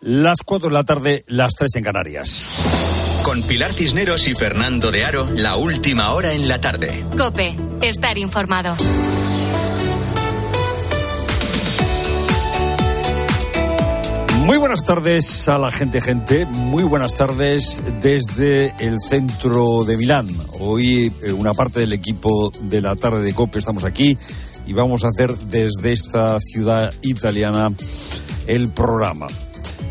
[0.00, 2.48] Las 4 de la tarde, las 3 en Canarias.
[3.24, 7.04] Con Pilar Cisneros y Fernando de Aro, la última hora en la tarde.
[7.16, 8.76] Cope, estar informado.
[14.44, 16.46] Muy buenas tardes a la gente, gente.
[16.46, 20.28] Muy buenas tardes desde el centro de Milán.
[20.60, 24.16] Hoy eh, una parte del equipo de la tarde de COPE estamos aquí
[24.64, 27.72] y vamos a hacer desde esta ciudad italiana
[28.46, 29.26] el programa.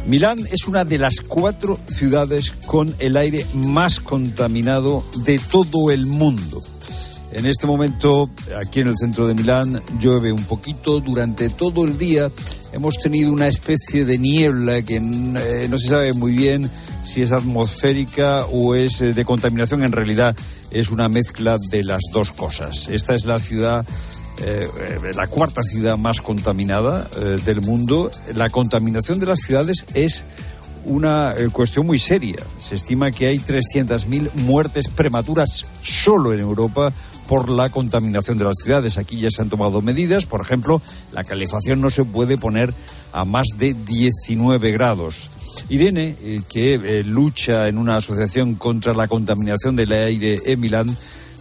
[0.08, 6.06] Milán es una de las cuatro ciudades con el aire más contaminado de todo el
[6.06, 6.62] mundo.
[7.34, 8.30] En este momento,
[8.60, 12.32] aquí en el centro de Milán, llueve un poquito durante todo el día.
[12.72, 16.70] Hemos tenido una especie de niebla que eh, no se sabe muy bien
[17.04, 19.84] si es atmosférica o es eh, de contaminación.
[19.84, 20.36] En realidad
[20.72, 22.88] es una mezcla de las dos cosas.
[22.90, 23.86] Esta es la ciudad
[24.44, 24.68] eh,
[25.16, 28.12] la cuarta ciudad más contaminada eh, del mundo.
[28.36, 30.26] La contaminación de las ciudades es
[30.86, 32.38] una eh, cuestión muy seria.
[32.60, 36.94] Se estima que hay 300.000 muertes prematuras solo en Europa
[37.28, 38.98] por la contaminación de las ciudades.
[38.98, 40.26] Aquí ya se han tomado medidas.
[40.26, 40.82] Por ejemplo,
[41.14, 42.74] la calefacción no se puede poner
[43.14, 45.32] a más de 19 grados.
[45.70, 46.16] Irene,
[46.48, 50.96] que lucha en una asociación contra la contaminación del aire en Milán,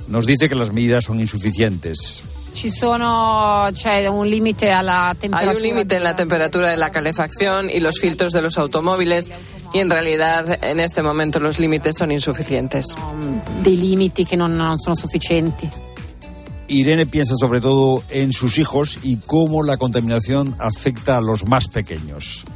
[0.08, 2.22] nos dice que las medidas son insuficientes.
[2.56, 5.50] Ci sono, c'è un límite a la temperatura.
[5.50, 9.30] Hay un límite en la temperatura de la calefacción y los filtros de los automóviles
[9.74, 12.94] y en realidad en este momento los límites son insuficientes.
[13.60, 15.68] Dei limiti che non, non sono sufficienti.
[16.68, 21.68] Irene piensa sobre todo en sus hijos y cómo la contaminación afecta a los más
[21.68, 22.46] pequeños.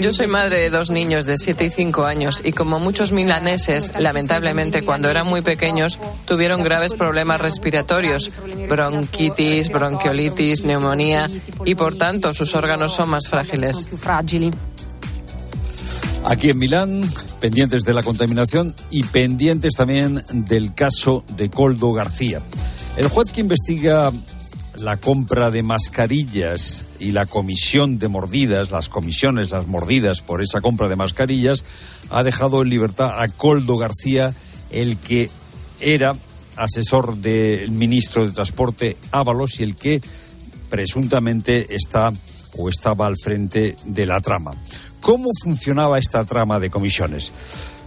[0.00, 3.92] Yo soy madre de dos niños de 7 y 5 años y como muchos milaneses,
[3.98, 8.30] lamentablemente cuando eran muy pequeños tuvieron graves problemas respiratorios,
[8.68, 11.30] bronquitis, bronquiolitis, neumonía
[11.64, 13.86] y por tanto sus órganos son más frágiles.
[16.24, 17.02] Aquí en Milán,
[17.40, 22.40] pendientes de la contaminación y pendientes también del caso de Coldo García.
[22.96, 24.12] El juez que investiga
[24.82, 30.60] la compra de mascarillas y la comisión de mordidas, las comisiones, las mordidas por esa
[30.60, 31.64] compra de mascarillas,
[32.10, 34.34] ha dejado en libertad a Coldo García,
[34.70, 35.30] el que
[35.80, 36.16] era
[36.56, 40.00] asesor del ministro de Transporte Ábalos y el que
[40.68, 42.12] presuntamente está
[42.58, 44.52] o estaba al frente de la trama.
[45.00, 47.32] ¿Cómo funcionaba esta trama de comisiones?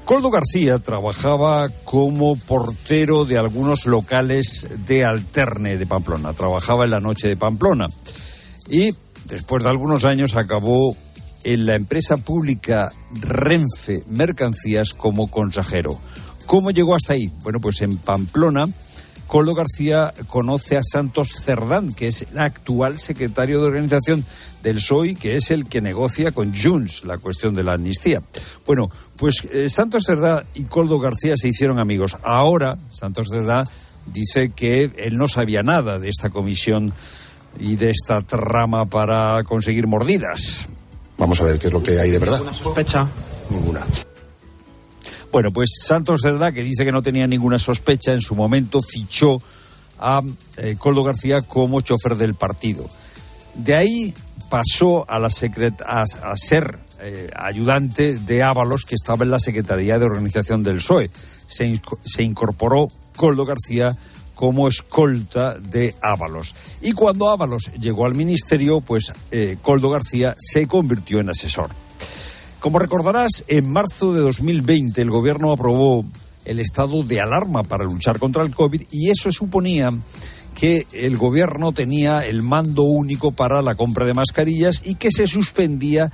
[0.05, 6.31] Coldo García trabajaba como portero de algunos locales de Alterne de Pamplona.
[6.33, 7.87] Trabajaba en la noche de Pamplona.
[8.69, 8.93] Y
[9.27, 10.95] después de algunos años acabó
[11.43, 15.99] en la empresa pública Renfe Mercancías como consejero.
[16.45, 17.31] ¿Cómo llegó hasta ahí?
[17.41, 18.67] Bueno, pues en Pamplona
[19.27, 24.25] Coldo García conoce a Santos Cerdán, que es el actual secretario de organización
[24.63, 28.21] del PSOE, que es el que negocia con Junts la cuestión de la amnistía.
[28.65, 32.17] Bueno, pues eh, Santos Cerdán y Coldo García se hicieron amigos.
[32.23, 33.67] Ahora Santos Cerdán
[34.13, 36.93] dice que él no sabía nada de esta comisión
[37.59, 40.67] y de esta trama para conseguir mordidas.
[41.17, 42.41] Vamos a ver qué es lo que hay de verdad.
[42.41, 43.07] ¿Una sospecha?
[43.49, 43.85] Ninguna.
[45.31, 49.41] Bueno, pues Santos Cerdá, que dice que no tenía ninguna sospecha, en su momento fichó
[49.99, 50.21] a
[50.57, 52.89] eh, Coldo García como chofer del partido.
[53.55, 54.13] De ahí
[54.49, 60.05] pasó a, la a, ser eh, ayudante de Ábalos, que estaba en la Secretaría de
[60.05, 61.09] Organización del PSOE.
[61.47, 63.95] Se, incorporó Coldo García
[64.33, 66.55] como escolta de Ábalos.
[66.81, 71.69] Y cuando Ábalos llegó al ministerio, pues eh, Coldo García se convirtió en asesor.
[72.65, 76.03] Como recordarás, en marzo de 2020 el gobierno aprobó
[76.45, 79.91] el estado de alarma para luchar contra el COVID y eso suponía
[80.55, 85.27] que el gobierno tenía el mando único para la compra de mascarillas y que se
[85.27, 86.11] suspendía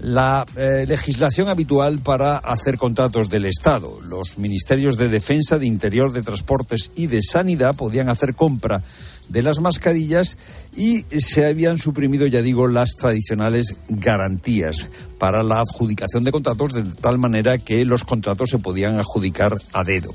[0.00, 4.00] la eh, legislación habitual para hacer contratos del Estado.
[4.02, 8.82] Los ministerios de Defensa, de Interior, de Transportes y de Sanidad podían hacer compra
[9.28, 10.38] de las mascarillas
[10.74, 14.88] y se habían suprimido, ya digo, las tradicionales garantías
[15.18, 19.84] para la adjudicación de contratos de tal manera que los contratos se podían adjudicar a
[19.84, 20.10] dedo.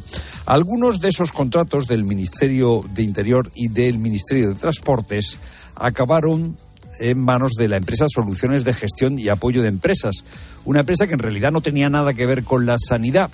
[0.45, 5.37] Algunos de esos contratos del Ministerio de Interior y del Ministerio de Transportes
[5.75, 6.55] acabaron
[6.99, 10.23] en manos de la empresa Soluciones de Gestión y Apoyo de Empresas,
[10.65, 13.29] una empresa que en realidad no tenía nada que ver con la sanidad.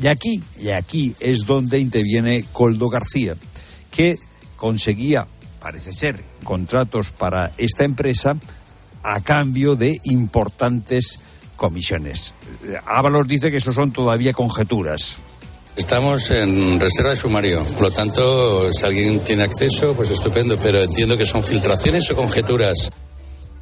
[0.00, 3.34] Y aquí, y aquí es donde interviene Coldo García,
[3.90, 4.18] que
[4.56, 5.26] conseguía,
[5.60, 8.36] parece ser, contratos para esta empresa
[9.02, 11.18] a cambio de importantes
[11.56, 12.34] comisiones.
[12.86, 15.20] Ábalos dice que eso son todavía conjeturas.
[15.74, 20.82] Estamos en reserva de sumario, por lo tanto, si alguien tiene acceso, pues estupendo, pero
[20.82, 22.90] entiendo que son filtraciones o conjeturas.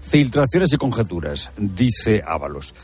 [0.08, 2.74] Filtraciones y conjeturas, dice Ábalos.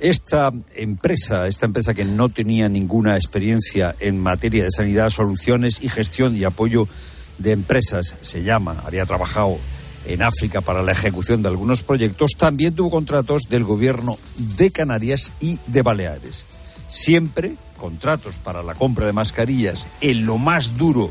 [0.00, 5.90] Esta empresa, esta empresa que no tenía ninguna experiencia en materia de sanidad, soluciones y
[5.90, 6.88] gestión y apoyo
[7.36, 9.58] de empresas, se llama, había trabajado
[10.06, 14.18] en África para la ejecución de algunos proyectos, también tuvo contratos del gobierno
[14.56, 16.46] de Canarias y de Baleares.
[16.88, 21.10] Siempre contratos para la compra de mascarillas en lo más duro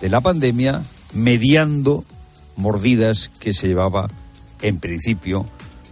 [0.00, 2.04] de la pandemia, mediando
[2.56, 4.08] mordidas que se llevaba
[4.62, 5.46] en principio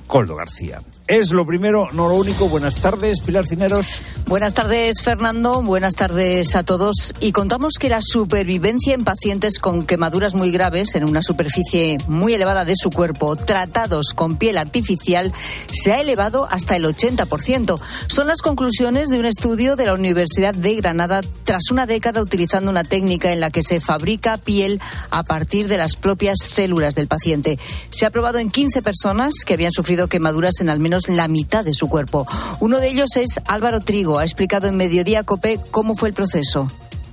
[0.07, 0.83] Coldo García.
[1.09, 2.49] Es lo primero, no lo único.
[2.51, 4.03] Buenas tardes, Pilar Cineros.
[4.27, 5.63] Buenas tardes, Fernando.
[5.63, 7.15] Buenas tardes a todos.
[7.19, 12.35] Y contamos que la supervivencia en pacientes con quemaduras muy graves en una superficie muy
[12.35, 15.33] elevada de su cuerpo, tratados con piel artificial,
[15.73, 17.81] se ha elevado hasta el 80%.
[18.09, 22.71] Son las conclusiones de un estudio de la Universidad de Granada tras una década utilizando
[22.71, 24.79] una técnica en la que se fabrica piel
[25.09, 27.59] a partir de las propias células del paciente.
[27.89, 31.65] Se ha probado en 15 personas que habían sufrido quemaduras en al menos la mitad
[31.65, 32.27] de su cuerpo.
[32.61, 34.19] Uno de ellos es Álvaro Trigo.
[34.19, 36.67] Ha explicado en Mediodía Cope cómo fue el proceso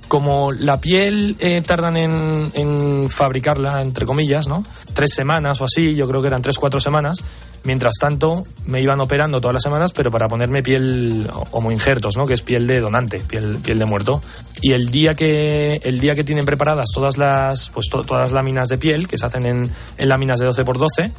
[0.08, 4.62] como la piel eh, tardan en, fabricarla, entre comillas, ¿no?
[4.94, 7.22] Tres semanas o así, yo creo que eran tres, cuatro semanas.
[7.64, 12.26] Mientras tanto, me iban operando todas las semanas, pero para ponerme piel homoinjertos, ¿no?
[12.26, 14.22] Que es piel de donante, piel, piel de muerto.
[14.62, 18.68] Y el día que, el día que tienen preparadas todas las, pues todas las láminas
[18.68, 21.10] de piel, que se hacen en, en láminas de 12 por 12,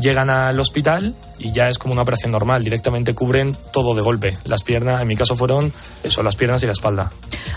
[0.00, 4.36] llegan al hospital y ya es como una operación normal, directamente cubren todo de golpe.
[4.46, 5.72] Las piernas, en mi caso fueron
[6.02, 7.12] eso, las piernas y la espalda.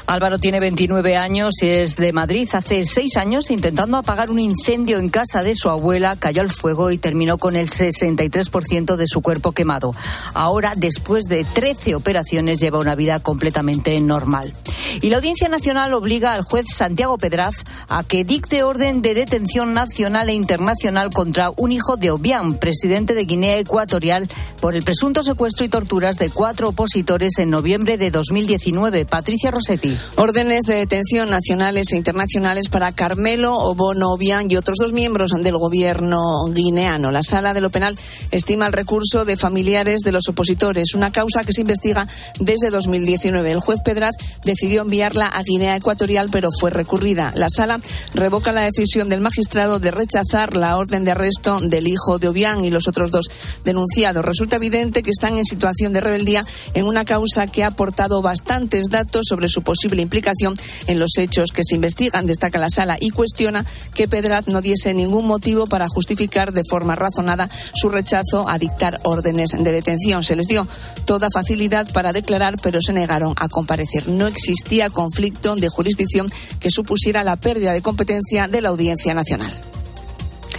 [0.07, 2.49] Álvaro tiene 29 años y es de Madrid.
[2.53, 6.91] Hace seis años, intentando apagar un incendio en casa de su abuela, cayó al fuego
[6.91, 9.95] y terminó con el 63% de su cuerpo quemado.
[10.33, 14.53] Ahora, después de 13 operaciones, lleva una vida completamente normal.
[15.01, 19.73] Y la Audiencia Nacional obliga al juez Santiago Pedraz a que dicte orden de detención
[19.73, 24.29] nacional e internacional contra un hijo de Presidente de Guinea Ecuatorial,
[24.61, 29.05] por el presunto secuestro y torturas de cuatro opositores en noviembre de 2019.
[29.05, 29.97] Patricia Rossetti.
[30.15, 35.57] Órdenes de detención nacionales e internacionales para Carmelo Obono Obiang y otros dos miembros del
[35.57, 36.21] gobierno
[36.53, 37.11] guineano.
[37.11, 37.99] La sala de lo penal
[38.31, 42.07] estima el recurso de familiares de los opositores, una causa que se investiga
[42.39, 43.51] desde 2019.
[43.51, 47.33] El juez Pedraz decidió enviarla a Guinea Ecuatorial, pero fue recurrida.
[47.35, 47.81] La sala
[48.13, 52.63] revoca la decisión del magistrado de rechazar la orden de arresto del hijo de Obiang
[52.63, 53.25] y los otros dos
[53.65, 54.23] denunciados.
[54.23, 58.87] Resulta evidente que están en situación de rebeldía en una causa que ha aportado bastantes
[58.89, 60.55] datos sobre su posible implicación
[60.87, 64.93] en los hechos que se investigan, destaca la sala, y cuestiona que Pedraz no diese
[64.93, 70.23] ningún motivo para justificar de forma razonada su rechazo a dictar órdenes de detención.
[70.23, 70.67] Se les dio
[71.05, 74.07] toda facilidad para declarar, pero se negaron a comparecer.
[74.07, 76.29] No existe conflicto de jurisdicción
[76.59, 79.51] que supusiera la pérdida de competencia de la Audiencia Nacional.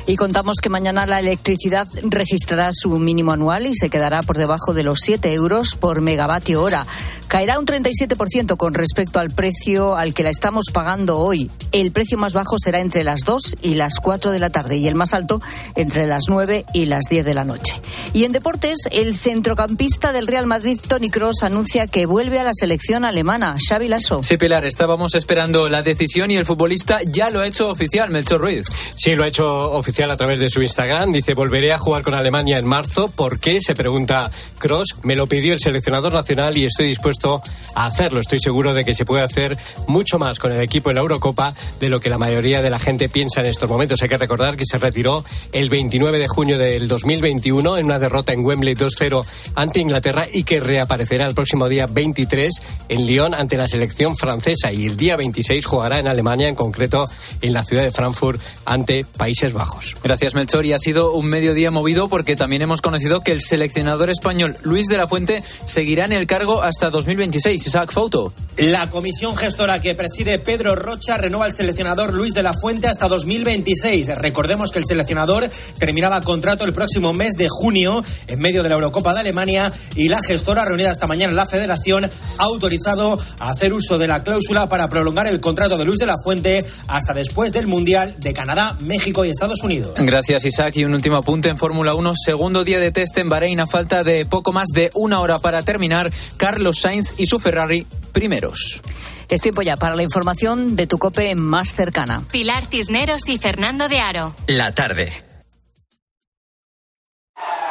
[0.07, 4.75] Y contamos que mañana la electricidad registrará su mínimo anual y se quedará por debajo
[4.75, 6.87] de los 7 euros por megavatio hora.
[7.29, 11.51] Caerá un 37% con respecto al precio al que la estamos pagando hoy.
[11.71, 14.89] El precio más bajo será entre las 2 y las 4 de la tarde y
[14.89, 15.41] el más alto
[15.77, 17.81] entre las 9 y las 10 de la noche.
[18.13, 22.53] Y en deportes, el centrocampista del Real Madrid, Tony Cross, anuncia que vuelve a la
[22.55, 23.57] selección alemana.
[23.67, 24.23] Xavi Lasso.
[24.23, 28.41] Sí, Pilar, estábamos esperando la decisión y el futbolista ya lo ha hecho oficial, Melchor
[28.41, 28.67] Ruiz.
[28.95, 31.13] Sí, lo ha hecho oficial a través de su Instagram.
[31.13, 33.09] Dice, volveré a jugar con Alemania en marzo.
[33.09, 33.61] ¿Por qué?
[33.61, 35.01] Se pregunta Cross.
[35.03, 37.43] Me lo pidió el seleccionador nacional y estoy dispuesto
[37.75, 38.21] a hacerlo.
[38.21, 39.57] Estoy seguro de que se puede hacer
[39.89, 42.79] mucho más con el equipo en la Eurocopa de lo que la mayoría de la
[42.79, 44.01] gente piensa en estos momentos.
[44.01, 48.33] Hay que recordar que se retiró el 29 de junio del 2021 en una derrota
[48.33, 49.25] en Wembley 2-0
[49.57, 52.51] ante Inglaterra y que reaparecerá el próximo día 23
[52.89, 57.05] en Lyon ante la selección francesa y el día 26 jugará en Alemania, en concreto
[57.43, 59.82] en la ciudad de Frankfurt ante Países Bajos.
[60.03, 60.67] Gracias, Melchor.
[60.67, 64.87] Y ha sido un mediodía movido porque también hemos conocido que el seleccionador español Luis
[64.87, 67.67] de la Fuente seguirá en el cargo hasta 2026.
[67.67, 68.33] Isaac Foto.
[68.59, 73.09] La comisión gestora que preside Pedro Rocha renueva al seleccionador Luis de la Fuente hasta
[73.09, 74.09] 2026.
[74.19, 75.49] Recordemos que el seleccionador
[75.79, 80.09] terminaba contrato el próximo mes de junio en medio de la Eurocopa de Alemania y
[80.09, 84.23] la gestora reunida esta mañana en la Federación ha autorizado a hacer uso de la
[84.23, 88.35] cláusula para prolongar el contrato de Luis de la Fuente hasta después del Mundial de
[88.35, 89.72] Canadá, México y Estados Unidos.
[89.97, 90.77] Gracias, Isaac.
[90.77, 92.13] Y un último apunte en Fórmula 1.
[92.15, 95.63] Segundo día de test en Bahrein a falta de poco más de una hora para
[95.63, 96.11] terminar.
[96.37, 98.83] Carlos Sainz y su Ferrari primeros.
[99.29, 102.23] Es tiempo ya para la información de tu cope más cercana.
[102.31, 104.35] Pilar Cisneros y Fernando de Aro.
[104.47, 105.32] La tarde.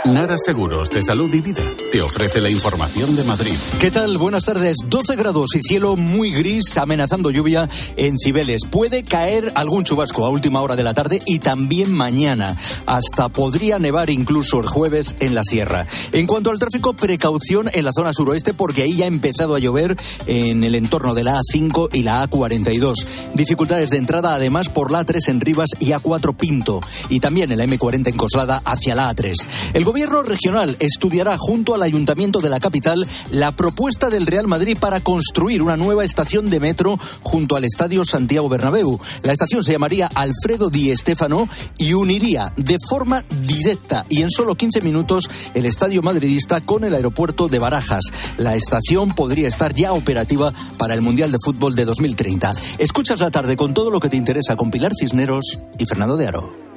[0.05, 3.53] Nara Seguros de Salud y Vida te ofrece la información de Madrid.
[3.79, 4.17] ¿Qué tal?
[4.17, 4.77] Buenas tardes.
[4.87, 8.61] 12 grados y cielo muy gris amenazando lluvia en Cibeles.
[8.65, 12.57] Puede caer algún chubasco a última hora de la tarde y también mañana.
[12.87, 15.85] Hasta podría nevar incluso el jueves en la sierra.
[16.13, 19.59] En cuanto al tráfico, precaución en la zona suroeste porque ahí ya ha empezado a
[19.59, 23.05] llover en el entorno de la A5 y la A42.
[23.35, 27.59] Dificultades de entrada además por la A3 en Rivas y A4 Pinto y también en
[27.59, 29.33] la M40 en Coslada hacia la A3.
[29.73, 34.77] El gobierno regional estudiará junto al ayuntamiento de la capital la propuesta del Real Madrid
[34.79, 38.97] para construir una nueva estación de metro junto al Estadio Santiago Bernabéu.
[39.23, 44.55] La estación se llamaría Alfredo Di Stéfano y uniría de forma directa y en solo
[44.55, 48.05] 15 minutos el estadio madridista con el aeropuerto de Barajas.
[48.37, 52.53] La estación podría estar ya operativa para el Mundial de Fútbol de 2030.
[52.77, 56.27] Escuchas la tarde con todo lo que te interesa con Pilar Cisneros y Fernando de
[56.27, 56.70] Aro.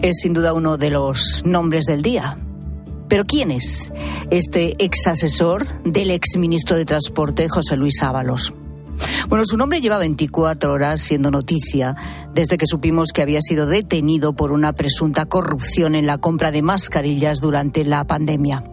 [0.00, 2.38] Es sin duda uno de los nombres del día.
[3.06, 3.92] Pero ¿quién es
[4.30, 8.54] este ex asesor del ex ministro de Transporte José Luis Ábalos?
[9.28, 11.96] Bueno, su nombre lleva 24 horas siendo noticia
[12.32, 16.62] desde que supimos que había sido detenido por una presunta corrupción en la compra de
[16.62, 18.64] mascarillas durante la pandemia.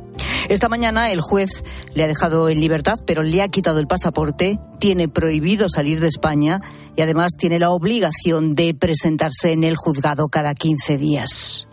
[0.49, 4.59] Esta mañana el juez le ha dejado en libertad, pero le ha quitado el pasaporte,
[4.79, 6.61] tiene prohibido salir de España
[6.95, 11.67] y además tiene la obligación de presentarse en el juzgado cada 15 días.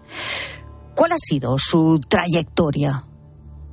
[0.97, 3.07] ¿Cuál ha sido su trayectoria?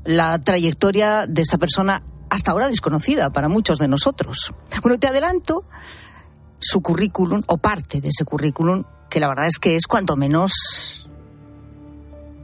[0.04, 4.54] La trayectoria de esta persona hasta ahora desconocida para muchos de nosotros.
[4.84, 5.64] Bueno, te adelanto
[6.60, 11.08] su currículum o parte de ese currículum, que la verdad es que es cuanto menos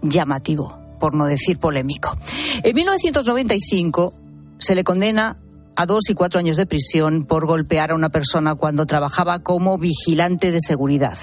[0.01, 2.17] llamativo por no decir polémico.
[2.63, 4.13] En 1995
[4.59, 5.37] se le condena
[5.75, 9.77] a dos y cuatro años de prisión por golpear a una persona cuando trabajaba como
[9.77, 11.17] vigilante de seguridad.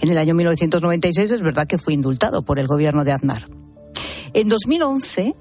[0.00, 3.48] En el año 1996 es verdad que fue indultado por el gobierno de Aznar.
[4.34, 5.34] En 2011,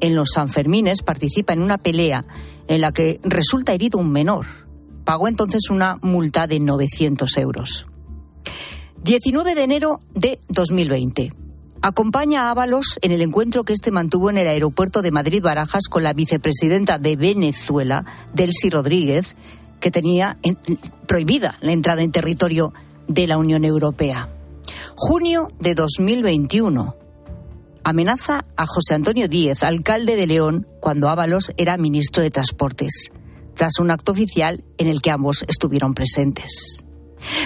[0.00, 2.24] en los Sanfermines, participa en una pelea
[2.66, 4.46] en la que resulta herido un menor.
[5.04, 7.86] Pagó entonces una multa de 900 euros.
[9.02, 11.32] 19 de enero de 2020
[11.82, 16.02] acompaña a Ábalos en el encuentro que este mantuvo en el aeropuerto de Madrid-Barajas con
[16.02, 19.36] la vicepresidenta de Venezuela, Delcy Rodríguez,
[19.80, 20.38] que tenía
[21.06, 22.72] prohibida la entrada en territorio
[23.08, 24.28] de la Unión Europea.
[24.94, 26.96] Junio de 2021.
[27.82, 33.10] Amenaza a José Antonio Díez, alcalde de León, cuando Ábalos era ministro de Transportes,
[33.54, 36.84] tras un acto oficial en el que ambos estuvieron presentes.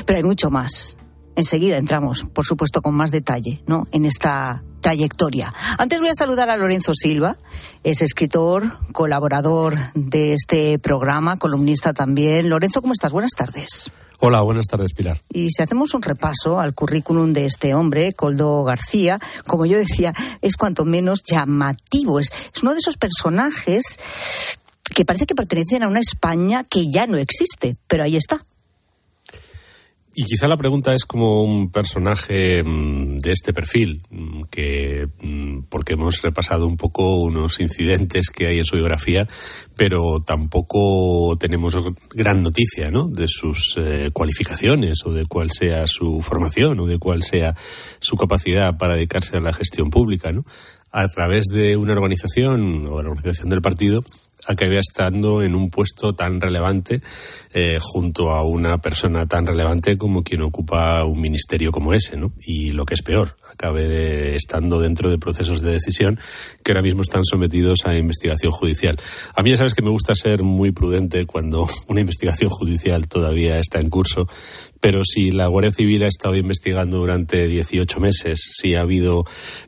[0.05, 0.99] Pero hay mucho más.
[1.37, 3.87] Enseguida entramos, por supuesto, con más detalle ¿no?
[3.93, 5.53] en esta trayectoria.
[5.79, 7.37] Antes voy a saludar a Lorenzo Silva,
[7.83, 12.51] es escritor, colaborador de este programa, columnista también.
[12.51, 13.11] Lorenzo, ¿cómo estás?
[13.11, 13.91] Buenas tardes.
[14.21, 15.21] Hola, buenas tardes, Pilar.
[15.29, 20.15] Y si hacemos un repaso al currículum de este hombre, Coldo García, como yo decía,
[20.41, 22.21] es cuanto menos llamativo.
[22.21, 23.99] Es, es uno de esos personajes
[24.95, 28.47] que parece que pertenecen a una España que ya no existe, pero ahí está.
[30.17, 35.63] Y quizá la pregunta es como un personaje mm, de este perfil, mm, que mm,
[35.69, 39.27] porque hemos repasado un poco unos incidentes que hay en su biografía,
[39.77, 41.77] pero tampoco tenemos
[42.15, 43.09] gran noticia, ¿no?
[43.09, 47.57] De sus eh, cualificaciones o de cuál sea su formación o de cuál sea
[47.99, 50.45] su capacidad para dedicarse a la gestión pública, ¿no?
[50.93, 54.05] A través de una organización o de la organización del partido
[54.47, 57.01] acabé estando en un puesto tan relevante
[57.53, 62.33] eh, junto a una persona tan relevante como quien ocupa un ministerio como ese, ¿no?
[62.41, 66.19] Y lo que es peor, acabé estando dentro de procesos de decisión
[66.63, 68.97] que ahora mismo están sometidos a investigación judicial.
[69.35, 73.59] A mí ya sabes que me gusta ser muy prudente cuando una investigación judicial todavía
[73.59, 74.29] está en curso,
[74.85, 79.25] pero si la Guardia Civil ha estado investigando durante 18 meses, si ha habido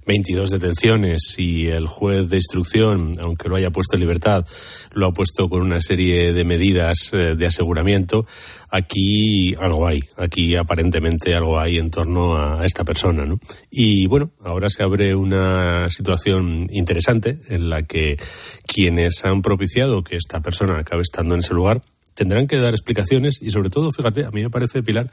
[0.07, 4.47] 22 detenciones, si el juez de instrucción, aunque lo haya puesto en libertad,
[4.93, 8.27] lo ha puesto con una serie de medidas eh, de aseguramiento,
[8.69, 13.25] aquí algo hay, aquí aparentemente algo hay en torno a esta persona.
[13.25, 13.41] ¿no?
[13.71, 18.19] Y bueno, ahora se abre una situación interesante en la que
[18.67, 21.81] quienes han propiciado que esta persona acabe estando en ese lugar
[22.17, 25.11] tendrán que dar explicaciones y sobre todo, fíjate, a mí me parece, Pilar,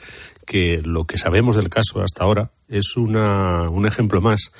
[0.47, 4.51] que lo que sabemos del caso hasta ahora es una, un ejemplo más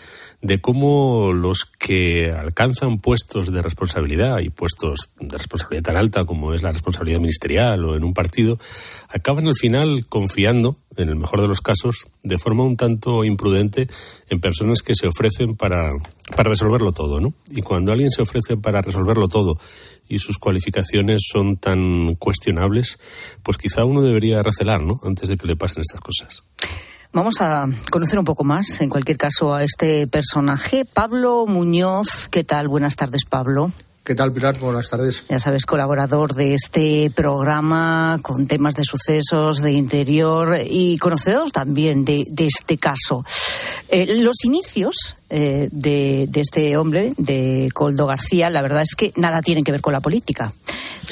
[0.41, 6.53] de cómo los que alcanzan puestos de responsabilidad y puestos de responsabilidad tan alta como
[6.53, 8.59] es la responsabilidad ministerial o en un partido,
[9.07, 13.88] acaban al final confiando, en el mejor de los casos, de forma un tanto imprudente
[14.29, 15.89] en personas que se ofrecen para,
[16.35, 17.33] para resolverlo todo, ¿no?
[17.50, 19.57] Y cuando alguien se ofrece para resolverlo todo
[20.07, 23.00] y sus cualificaciones son tan cuestionables,
[23.41, 25.00] pues quizá uno debería recelar, ¿no?
[25.03, 26.43] Antes de que le pasen estas cosas.
[27.12, 30.83] Vamos a conocer un poco más, en cualquier caso, a este personaje.
[30.83, 32.67] Pablo Muñoz, ¿qué tal?
[32.67, 33.72] Buenas tardes, Pablo.
[34.03, 34.60] ¿Qué tal, Pilar?
[34.60, 35.24] Buenas tardes.
[35.29, 42.03] Ya sabes, colaborador de este programa con temas de sucesos, de interior y conocedor también
[42.03, 43.24] de, este caso.
[43.88, 49.41] Eh, los inicios eh, de, este hombre, de Coldo García, la verdad es que nada
[49.41, 50.51] tienen que ver con la política.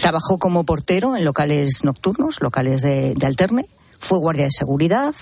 [0.02, 3.68] Trabajó como portero en locales nocturnos, locales de alterne,
[4.00, 5.16] fue guardia de seguridad,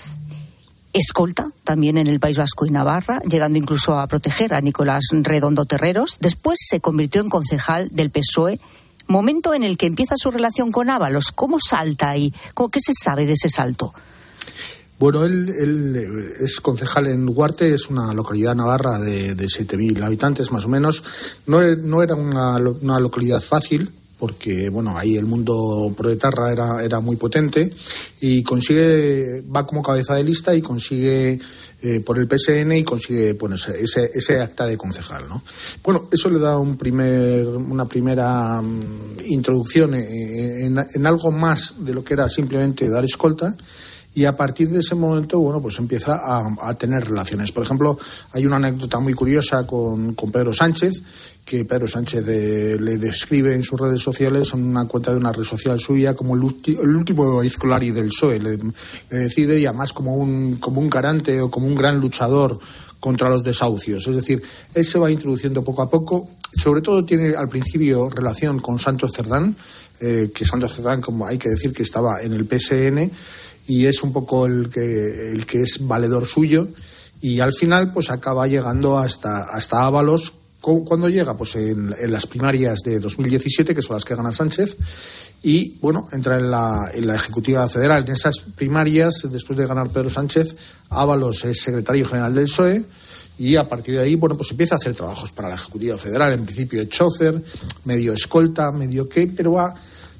[0.92, 5.64] escolta también en el País Vasco y Navarra, llegando incluso a proteger a Nicolás Redondo
[5.64, 6.18] Terreros.
[6.20, 8.60] Después se convirtió en concejal del PSOE,
[9.06, 11.32] momento en el que empieza su relación con Ábalos.
[11.34, 12.32] ¿Cómo salta ahí?
[12.72, 13.92] ¿Qué se sabe de ese salto?
[14.98, 15.96] Bueno, él,
[16.40, 21.02] es concejal en Huarte, es una localidad navarra de, de 7.000 habitantes más o menos.
[21.46, 23.90] No, era una localidad fácil,
[24.20, 27.70] porque bueno, ahí el mundo proetarra era, era muy potente
[28.20, 31.40] y consigue, va como cabeza de lista y consigue
[31.82, 35.26] eh, por el PSN y consigue bueno, ese, ese acta de concejal.
[35.26, 35.42] ¿no?
[35.82, 41.94] Bueno, eso le da un primer, una primera mm, introducción en, en, algo más de
[41.94, 43.56] lo que era simplemente dar escolta
[44.12, 47.52] y a partir de ese momento, bueno, pues empieza a, tener relaciones.
[47.52, 47.96] Por ejemplo,
[48.32, 51.02] hay una anécdota muy curiosa con, con Pedro Sánchez,
[51.44, 55.44] que Pedro Sánchez le describe en sus redes sociales, en una cuenta de una red
[55.44, 58.58] social suya, como el, último Izcolari del PSOE, le,
[59.10, 62.58] decide, y además como un, como un garante o como un gran luchador
[63.00, 64.06] contra los desahucios.
[64.06, 64.42] Es decir,
[64.74, 69.12] él se va introduciendo poco a poco, sobre todo tiene al principio relación con Santos
[69.12, 69.56] Cerdán,
[70.00, 73.10] eh, que Santos Cerdán, como hay que decir que estaba en el PSN,
[73.66, 76.68] y es un poco el que, el que es valedor suyo
[77.20, 80.34] y al final pues acaba llegando hasta, hasta Ábalos.
[80.60, 81.36] ¿Cuándo llega?
[81.36, 84.76] Pues en, las primarias de 2017, que son las que gana Sánchez,
[85.42, 88.04] y bueno, entra en la, en la Ejecutiva Federal.
[88.06, 90.54] En esas primarias, después de ganar Pedro Sánchez,
[90.90, 92.84] Ábalos es secretario general del PSOE
[93.38, 96.34] y a partir de ahí, bueno, pues empieza a hacer trabajos para la Ejecutiva Federal,
[96.34, 97.42] en principio chofer,
[97.86, 99.74] medio escolta, medio qué, pero va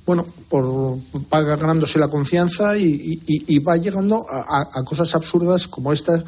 [0.07, 0.99] bueno, por,
[1.33, 6.23] va ganándose la confianza y, va llegando a, cosas absurdas como esta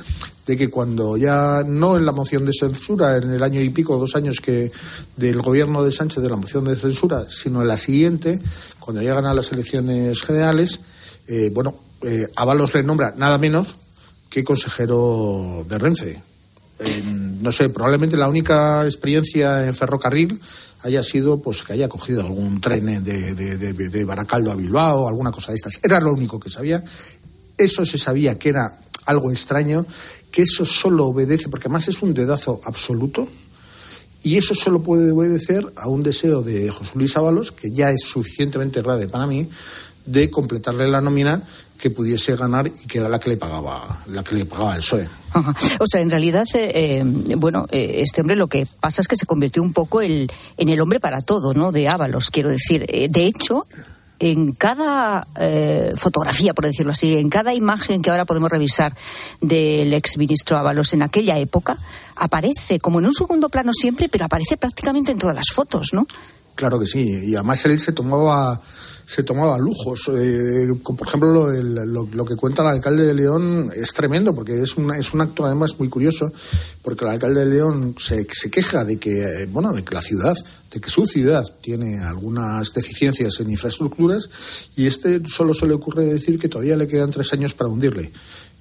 [0.47, 3.97] de que cuando ya no en la moción de censura, en el año y pico,
[3.97, 4.71] dos años que
[5.17, 8.41] del gobierno de Sánchez de la moción de censura, sino en la siguiente,
[8.79, 10.81] cuando llegan a las elecciones generales,
[11.29, 13.79] eh, bueno, eh, Avalos le nombra nada menos
[14.29, 16.23] que consejero de Renfe.
[17.41, 20.41] no sé, probablemente la única experiencia en ferrocarril
[20.83, 25.53] haya sido pues que haya cogido algún tren de, de, Baracaldo a Bilbao, alguna cosa
[25.53, 25.81] de estas.
[25.83, 26.83] Era lo único que sabía.
[27.57, 29.87] Eso se sabía que era algo extraño,
[30.31, 33.29] que eso solo obedece, porque además es un dedazo absoluto,
[34.25, 38.03] y eso solo puede obedecer a un deseo de José Luis Ábalos, que ya es
[38.03, 39.49] suficientemente grave para mí,
[40.07, 41.43] de completarle la nómina
[41.83, 44.83] que pudiese ganar y que era la que le pagaba, la que le pagaba el
[44.83, 45.09] PSOE.
[45.81, 49.17] O sea, en realidad, eh, eh, bueno, eh, este hombre lo que pasa es que
[49.17, 51.73] se convirtió un poco el, en el hombre para todo, ¿no?
[51.73, 52.87] De Ábalos, quiero decir.
[52.87, 53.67] de hecho,
[54.21, 55.27] en cada
[55.97, 58.95] fotografía, por decirlo así, en cada imagen que ahora podemos revisar
[59.41, 61.79] del exministro Ábalos en aquella época,
[62.15, 66.07] aparece como en un segundo plano siempre, pero aparece prácticamente en todas las fotos, ¿no?
[66.55, 68.61] Claro que sí, y además él se tomaba
[69.07, 70.11] se tomaba lujos.
[70.15, 75.15] Eh, por ejemplo, lo, que cuenta el alcalde de León es tremendo, porque es, es
[75.15, 76.33] un acto además muy curioso,
[76.83, 80.35] porque el alcalde de León se, se queja de que, bueno, de que la ciudad,
[80.73, 84.29] de que su ciudad tiene algunas deficiencias en infraestructuras,
[84.77, 88.11] y este solo se le ocurre decir que todavía le quedan tres años para hundirle.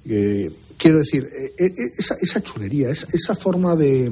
[0.06, 4.12] Eh, quiero decir, eh, esa, esa chulería, esa, esa forma de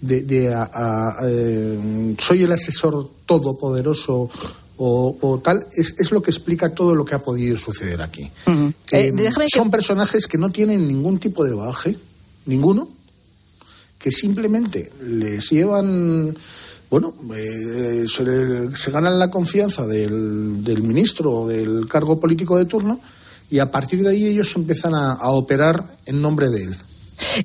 [0.00, 4.30] de, soy el asesor todopoderoso
[4.78, 8.30] o, tal, es, es, lo que explica todo lo que ha podido suceder aquí.
[8.92, 9.12] Eh,
[9.52, 11.96] son personajes que no tienen ningún tipo de baje,
[12.46, 12.88] ninguno,
[13.98, 16.36] que simplemente les llevan,
[16.90, 23.00] bueno, eh, se, ganan la confianza del, del ministro o del cargo político de turno
[23.50, 26.76] y a partir de ahí ellos empiezan a, operar en nombre de él.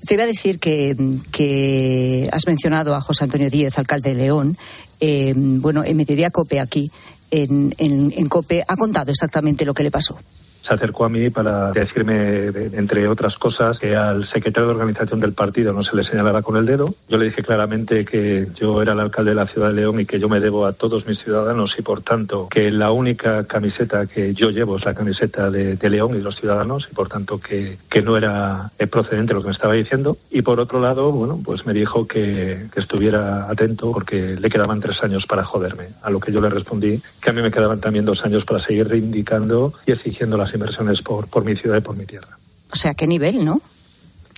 [0.05, 0.95] Te iba a decir que,
[1.31, 4.57] que, has mencionado a José Antonio Díez, alcalde de León.
[4.99, 6.91] Eh, bueno, en Mediodía Cope aquí
[7.33, 10.17] en, COPE ha contado exactamente lo que le pasó.
[10.65, 15.33] Se acercó a mí para decirme, entre otras cosas, que al secretario de organización del
[15.33, 16.93] partido no se le señalara con el dedo.
[17.09, 20.05] Yo le dije claramente que yo era el alcalde de la ciudad de León y
[20.05, 24.05] que yo me debo a todos mis ciudadanos y, por tanto, que la única camiseta
[24.05, 27.77] que yo llevo es la camiseta de, León y los ciudadanos y, por tanto, que,
[27.89, 30.17] que no era procedente lo que me estaba diciendo.
[30.31, 34.79] Y, por otro lado, bueno, pues me dijo que, que estuviera atento porque le quedaban
[34.79, 35.87] tres años para joderme.
[36.01, 38.63] A lo que yo le respondí que a mí me quedaban también dos años para
[38.63, 42.37] seguir reivindicando y exigiendo las inversiones por, por mi ciudad y por mi tierra.
[42.71, 43.61] O sea, ¿qué nivel, no?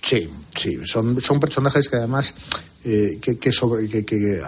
[0.02, 2.34] Sí, sí, son, son personajes que además
[2.84, 4.40] eh, que, sobre que, que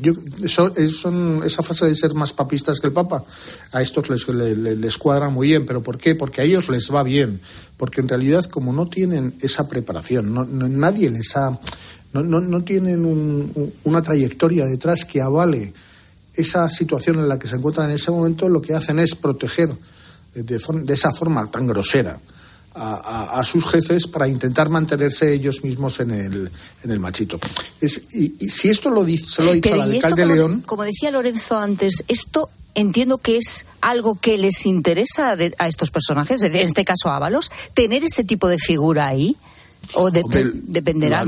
[0.00, 0.12] yo,
[0.48, 3.24] son esa fase de ser más papistas que el Papa
[3.72, 6.14] a estos les, les, cuadra muy bien, pero ¿por qué?
[6.14, 7.40] Porque a ellos les va bien,
[7.76, 11.58] porque en realidad como no tienen esa preparación, no, nadie les ha
[12.12, 13.52] no, no, no tienen
[13.82, 15.72] una trayectoria detrás que avale
[16.34, 19.70] esa situación en la que se encuentran en ese momento, lo que hacen es proteger
[20.34, 22.18] de, esa forma tan grosera
[22.74, 26.50] a, sus jefes para intentar mantenerse ellos mismos en el,
[26.84, 27.38] en el machito.
[27.80, 30.62] y, si esto lo dice, se lo ha dicho al alcalde como, León.
[30.66, 36.42] Como decía Lorenzo antes, esto entiendo que es algo que les interesa a estos personajes,
[36.42, 39.36] en este caso a Ábalos, tener ese tipo de figura ahí.
[39.94, 41.24] ¿O dependerá?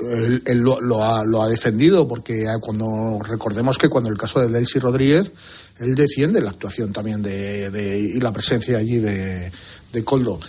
[0.00, 4.78] él, lo, ha, lo, ha, defendido porque cuando recordemos que cuando el caso de Delcy
[4.78, 5.30] Rodríguez,
[5.78, 9.52] él defiende la actuación también de, y la presencia allí de,
[9.92, 10.40] de Coldo.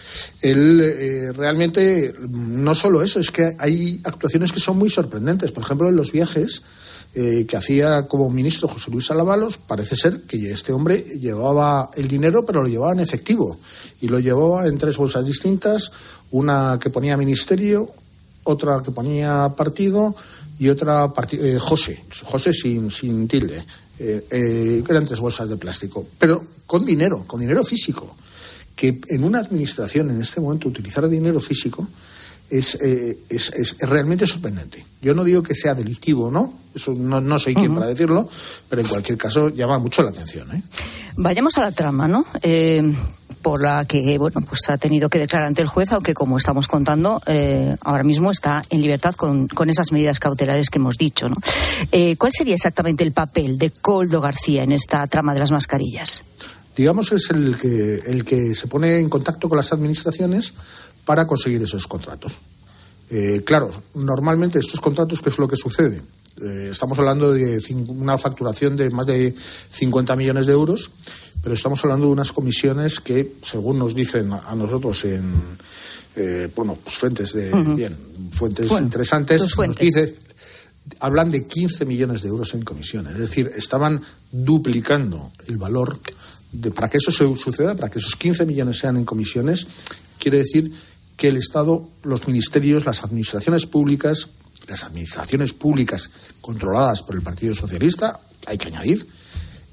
[0.41, 5.51] Él eh, realmente, no solo eso, es que hay actuaciones que son muy sorprendentes.
[5.51, 6.61] Por ejemplo, en los viajes
[7.15, 12.07] eh, que hacía como ministro José Luis Alavalos, parece ser que este hombre llevaba el
[12.07, 13.59] dinero, pero lo llevaba en efectivo.
[14.01, 15.91] Y lo llevaba en tres bolsas distintas,
[16.31, 17.89] una que ponía ministerio,
[18.43, 20.15] otra que ponía partido
[20.57, 23.63] y otra eh, José, José sin, sin tilde.
[23.99, 28.15] Eh, eran tres bolsas de plástico, pero con dinero, con dinero físico.
[28.75, 31.85] Que en una administración en este momento utilizar dinero físico
[32.49, 34.85] es, es, es, realmente sorprendente.
[35.01, 36.53] Yo no digo que sea delictivo, ¿no?
[36.73, 38.29] Eso no, no soy quien para decirlo,
[38.69, 40.49] pero en cualquier caso llama mucho la atención.
[40.55, 40.63] ¿eh?
[41.17, 42.25] Vayamos a la trama, ¿no?
[42.41, 42.81] Eh,
[43.41, 46.67] por la que bueno pues ha tenido que declarar ante el juez, aunque como estamos
[46.67, 51.29] contando eh, ahora mismo está en libertad con, con, esas medidas cautelares que hemos dicho.
[51.29, 51.35] ¿no?
[51.91, 56.23] Eh, ¿Cuál sería exactamente el papel de Coldo García en esta trama de las mascarillas?
[56.75, 60.53] Digamos es el que el que se pone en contacto con las administraciones
[61.05, 62.33] para conseguir esos contratos.
[63.09, 66.01] Eh, claro, normalmente estos contratos, ¿qué es lo que sucede?
[66.41, 70.91] Eh, estamos hablando de una facturación de más de 50 millones de euros,
[71.41, 75.33] pero estamos hablando de unas comisiones que, según nos dicen a nosotros en
[76.15, 77.95] eh, bueno, pues fuentes de bien,
[78.31, 80.15] fuentes interesantes, nos dice
[80.99, 85.99] hablan de 15 millones de euros en comisiones, es decir, estaban duplicando el valor
[86.51, 89.67] de, para que eso se suceda, para que esos 15 millones sean en comisiones,
[90.17, 90.71] quiere decir
[91.15, 94.29] que el Estado, los ministerios, las administraciones públicas,
[94.69, 96.09] las administraciones públicas
[96.41, 99.05] controladas por el Partido Socialista, hay que añadir,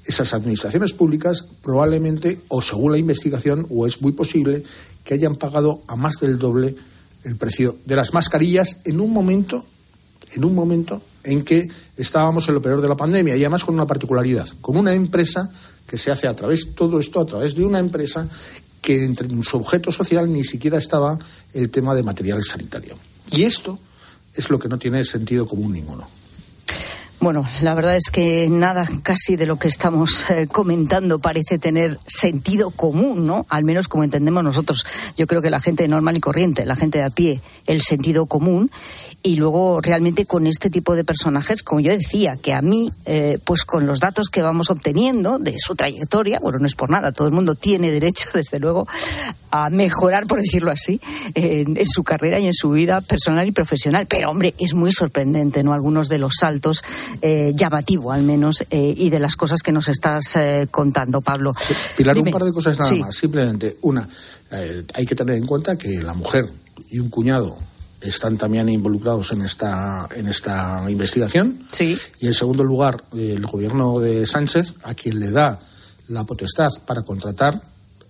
[0.05, 4.63] esas administraciones públicas probablemente, o según la investigación, o es muy posible,
[5.03, 6.75] que hayan pagado a más del doble
[7.23, 9.65] el precio de las mascarillas en un momento,
[10.33, 13.75] en un momento en que estábamos en lo peor de la pandemia y además con
[13.75, 15.51] una particularidad, con una empresa
[15.85, 18.27] que se hace a través, todo esto a través de una empresa
[18.81, 21.19] que entre su objeto social ni siquiera estaba
[21.53, 22.97] el tema de material sanitario.
[23.31, 23.77] Y esto
[24.37, 26.07] es lo que no tiene sentido común ninguno.
[27.19, 31.97] Bueno, la verdad es que nada casi de lo que estamos eh, comentando parece tener
[32.05, 33.47] sentido común, ¿no?
[33.49, 34.85] Al menos como entendemos nosotros.
[35.17, 38.27] Yo creo que la gente normal y corriente, la gente de a pie, el sentido
[38.27, 38.69] común
[39.27, 43.39] y luego realmente con este tipo de personajes, como yo decía, que a mí, eh,
[43.43, 47.11] pues con los datos que vamos obteniendo de su trayectoria, bueno, no es por nada,
[47.11, 48.87] todo el mundo tiene derecho, desde luego,
[49.51, 51.01] a mejorar, por decirlo así,
[51.35, 54.07] en, su carrera y en su vida personal y profesional.
[54.07, 55.73] Pero, hombre, es muy sorprendente, ¿no?
[55.73, 56.81] Algunos de los saltos,
[57.21, 60.35] eh, llamativo al menos, eh, y de las cosas que nos estás
[60.71, 61.53] contando, Pablo.
[61.97, 63.15] Pilar, un par de cosas nada más.
[63.15, 64.07] Simplemente, una,
[64.93, 66.45] hay que tener en cuenta que la mujer
[66.89, 67.57] y un cuñado
[68.01, 71.59] están también involucrados en esta, en esta investigación.
[71.71, 71.97] Sí.
[72.19, 75.59] Y en segundo lugar, el gobierno de Sánchez, a quien le da
[76.09, 77.59] la potestad para contratar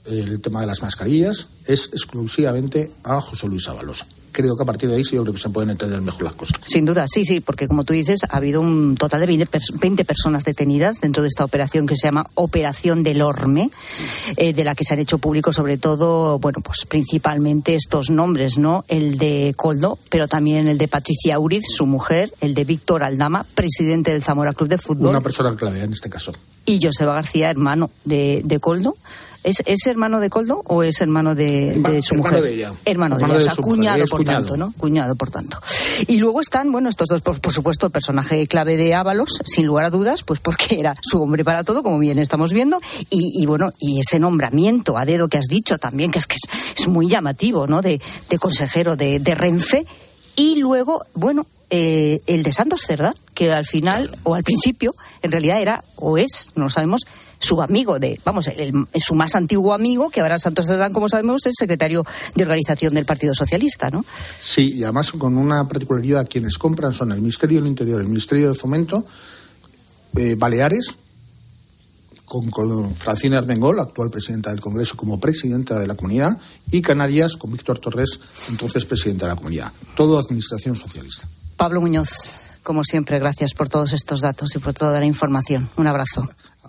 [0.06, 4.06] el tema de las mascarillas, es exclusivamente a José Luis Ábalos
[4.38, 6.34] creo que a partir de ahí sí yo creo que se pueden entender mejor las
[6.34, 6.60] cosas.
[6.68, 10.44] Sin duda, sí, sí, porque como tú dices, ha habido un total de 20, personas
[10.44, 13.72] detenidas dentro de esta operación que se llama Operación del Orme,
[14.36, 18.60] eh, de la que se han hecho públicos sobre todo, bueno, pues principalmente estos nombres,
[18.60, 18.86] ¿no?
[18.88, 23.44] El de Coldo, pero también el de Patricia Uriz, su mujer, el de Víctor Aldama,
[23.56, 25.10] presidente del Zamora Club de Fútbol.
[25.10, 26.32] Una persona clave en este caso.
[26.64, 28.96] Y Joseba García, hermano de, de Coldo.
[29.44, 32.40] ¿Es, hermano de Coldo o es hermano de, su mujer?
[32.40, 32.74] Hermano de ella.
[32.86, 34.74] Hermano, de ella, o sea, cuñado, por tanto, ¿no?
[34.78, 35.60] Cuñado, por tanto.
[36.08, 39.86] Y luego están, bueno, estos dos, por, supuesto, el personaje clave de Ábalos, sin lugar
[39.86, 43.72] a dudas, pues porque era su hombre para todo, como bien estamos viendo, y, bueno,
[43.80, 46.38] y ese nombramiento a dedo que has dicho también, que es que
[46.76, 47.82] es, muy llamativo, ¿no?
[47.82, 48.02] De,
[48.40, 49.86] consejero de, de Renfe.
[50.36, 55.32] Y luego, bueno, eh, el de Santos Cerda, que al final, o al principio, en
[55.32, 57.06] realidad era, o es, no lo sabemos,
[57.40, 58.50] su amigo de, vamos,
[58.96, 63.06] su más antiguo amigo, que ahora Santos Cerdán, como sabemos, es secretario de organización del
[63.06, 64.06] Partido Socialista, ¿no?
[64.40, 68.50] Sí, y además con una particularidad, quienes compran son el Ministerio del Interior, el Ministerio
[68.50, 69.06] de Fomento,
[70.16, 70.96] eh, Baleares,
[72.26, 76.38] con, con, Francina Armengol, actual presidenta del Congreso, como presidenta de la comunidad,
[76.72, 78.20] y Canarias, con Víctor Torres,
[78.50, 79.72] entonces presidente de la comunidad.
[79.96, 81.28] Todo administración socialista.
[81.56, 82.10] Pablo Muñoz,
[82.64, 85.70] como siempre, gracias por todos estos datos y por toda la información.
[85.78, 86.28] Un abrazo.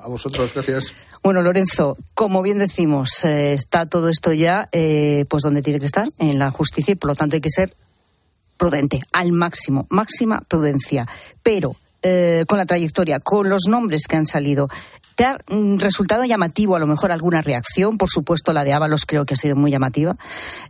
[0.09, 0.95] Vosotros, gracias.
[1.23, 5.87] Bueno, Lorenzo, como bien decimos, eh, está todo esto ya eh, pues donde tiene que
[5.87, 7.75] estar, en la justicia, y por lo tanto hay que ser
[8.57, 11.07] prudente, al máximo, máxima prudencia.
[11.43, 14.69] Pero eh, con la trayectoria, con los nombres que han salido,
[15.15, 17.99] ¿te ha mm, resultado llamativo a lo mejor alguna reacción?
[17.99, 20.17] Por supuesto, la de Ábalos creo que ha sido muy llamativa,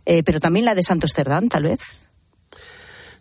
[0.03, 2.08] pero también la de Santos Cerdán, tal vez.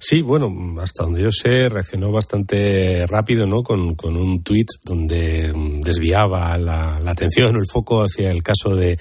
[0.01, 3.65] Sí, bueno, hasta donde yo sé, reaccionó bastante rápido, ¿no?
[3.65, 8.97] Con, con un tuit donde desviaba la, la atención el foco hacia el caso de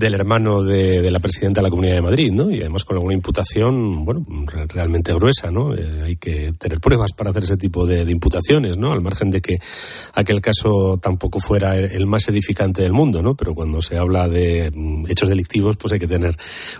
[0.00, 2.50] del hermano de, la presidenta de la Comunidad de Madrid, ¿no?
[2.50, 4.24] Y además con alguna imputación, bueno,
[4.68, 5.74] realmente gruesa, ¿no?
[5.74, 8.92] Eh, hay que tener pruebas para hacer ese tipo de, imputaciones, ¿no?
[8.92, 9.58] Al margen de que
[10.14, 13.36] aquel caso tampoco fuera el más edificante del mundo, ¿no?
[13.36, 16.34] Pero cuando se habla de mm, hechos delictivos, pues hay que tener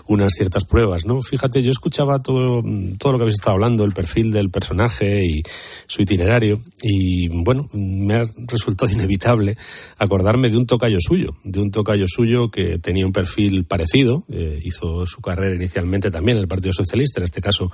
[0.07, 1.21] unas ciertas pruebas, ¿no?
[1.21, 2.63] Fíjate, yo escuchaba todo,
[2.97, 5.43] todo lo que habéis estado hablando, el perfil del personaje y
[5.85, 9.55] su itinerario, y bueno, me ha resultado inevitable
[9.99, 14.23] acordarme de un tocayo suyo, de un tocayo suyo que tenía un perfil parecido.
[14.29, 17.71] Eh, hizo su carrera inicialmente también en el Partido Socialista, en este caso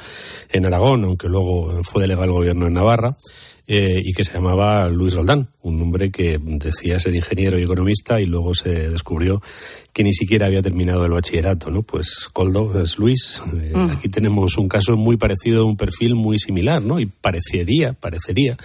[0.49, 3.17] en Aragón, aunque luego fue delegado al gobierno en Navarra.
[3.69, 8.21] Eh, y que se llamaba Luis Roldán, un hombre que decía ser ingeniero y economista
[8.21, 9.41] y luego se descubrió
[9.97, 11.81] que ni siquiera había terminado el bachillerato, ¿no?
[11.81, 13.41] Pues Coldo es Luis.
[13.59, 13.89] Eh, mm.
[13.89, 16.99] Aquí tenemos un caso muy parecido, un perfil muy similar, ¿no?
[16.99, 18.55] Y parecería, parecería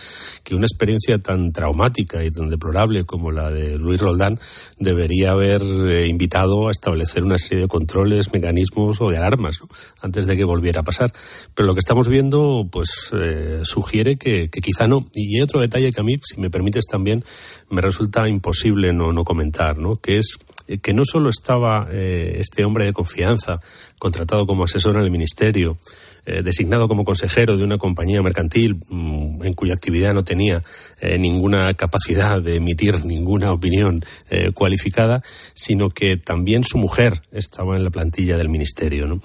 [0.45, 4.39] que una experiencia tan traumática y tan deplorable como la de Luis Roldán
[4.79, 9.69] debería haber eh, invitado a establecer una serie de controles, mecanismos o de alarmas, ¿no?
[10.03, 11.15] Antes de que volviera a pasar.
[11.55, 14.92] Pero lo que estamos viendo, pues, eh, sugiere que, quizá no.
[15.15, 17.25] Y hay otro detalle que a mí, si me permites también,
[17.71, 19.97] me resulta imposible no, no comentar, ¿no?
[19.97, 23.61] Que es eh, que no solo estaba eh, este hombre de confianza,
[23.99, 25.79] contratado como asesor en el ministerio,
[26.25, 30.63] eh, designado como consejero de una compañía mercantil mm, en cuya actividad no tenía
[31.19, 34.05] ninguna capacidad de emitir ninguna opinión
[34.55, 35.21] cualificada,
[35.53, 39.09] sino que también su mujer estaba en la plantilla del ministerio.
[39.09, 39.21] ¿no?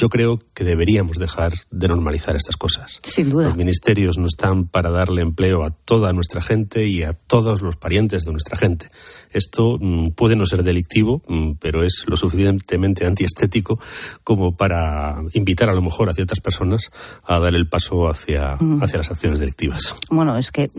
[0.00, 3.00] Yo creo que deberíamos dejar de normalizar estas cosas.
[3.02, 3.48] Sin duda.
[3.48, 7.76] Los ministerios no están para darle empleo a toda nuestra gente y a todos los
[7.76, 8.90] parientes de nuestra gente.
[9.30, 13.78] Esto mm, puede no ser delictivo, mm, pero es lo suficientemente antiestético
[14.24, 16.90] como para invitar a lo mejor a ciertas personas
[17.26, 18.82] a dar el paso hacia, mm.
[18.82, 19.94] hacia las acciones delictivas.
[20.08, 20.70] Bueno, es que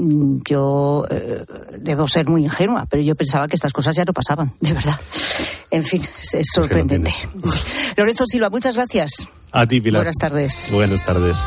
[0.50, 1.46] yo eh,
[1.80, 5.00] debo ser muy ingenua, pero yo pensaba que estas cosas ya no pasaban, de verdad.
[5.72, 6.02] En fin,
[6.34, 7.14] es, sorprendente.
[7.96, 9.11] Lorenzo Silva, muchas gracias.
[9.52, 10.00] A ti, Pilar.
[10.00, 10.70] Buenas tardes.
[10.72, 11.38] Buenas tardes.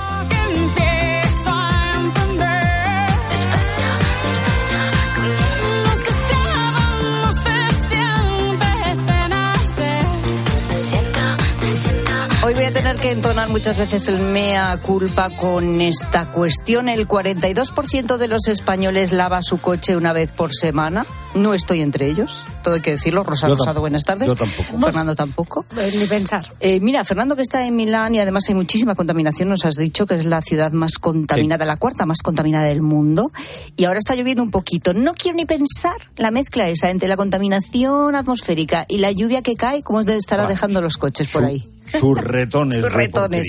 [12.94, 16.88] Tener que entonar muchas veces el mea culpa con esta cuestión.
[16.88, 21.06] El 42% de los españoles lava su coche una vez por semana.
[21.34, 23.24] No estoy entre ellos, todo hay que decirlo.
[23.24, 24.28] Rosa Rosado, buenas tardes.
[24.28, 24.78] Yo tampoco.
[24.78, 25.64] Fernando tampoco.
[25.76, 26.46] Eh, ni pensar.
[26.60, 30.06] Eh, mira, Fernando que está en Milán y además hay muchísima contaminación, nos has dicho
[30.06, 33.32] que es la ciudad más contaminada, la cuarta más contaminada del mundo.
[33.76, 34.94] Y ahora está lloviendo un poquito.
[34.94, 39.56] No quiero ni pensar la mezcla esa entre la contaminación atmosférica y la lluvia que
[39.56, 41.68] cae, cómo estará dejando los coches por ahí.
[41.86, 42.76] Sus retones.
[42.80, 43.46] Sus retones.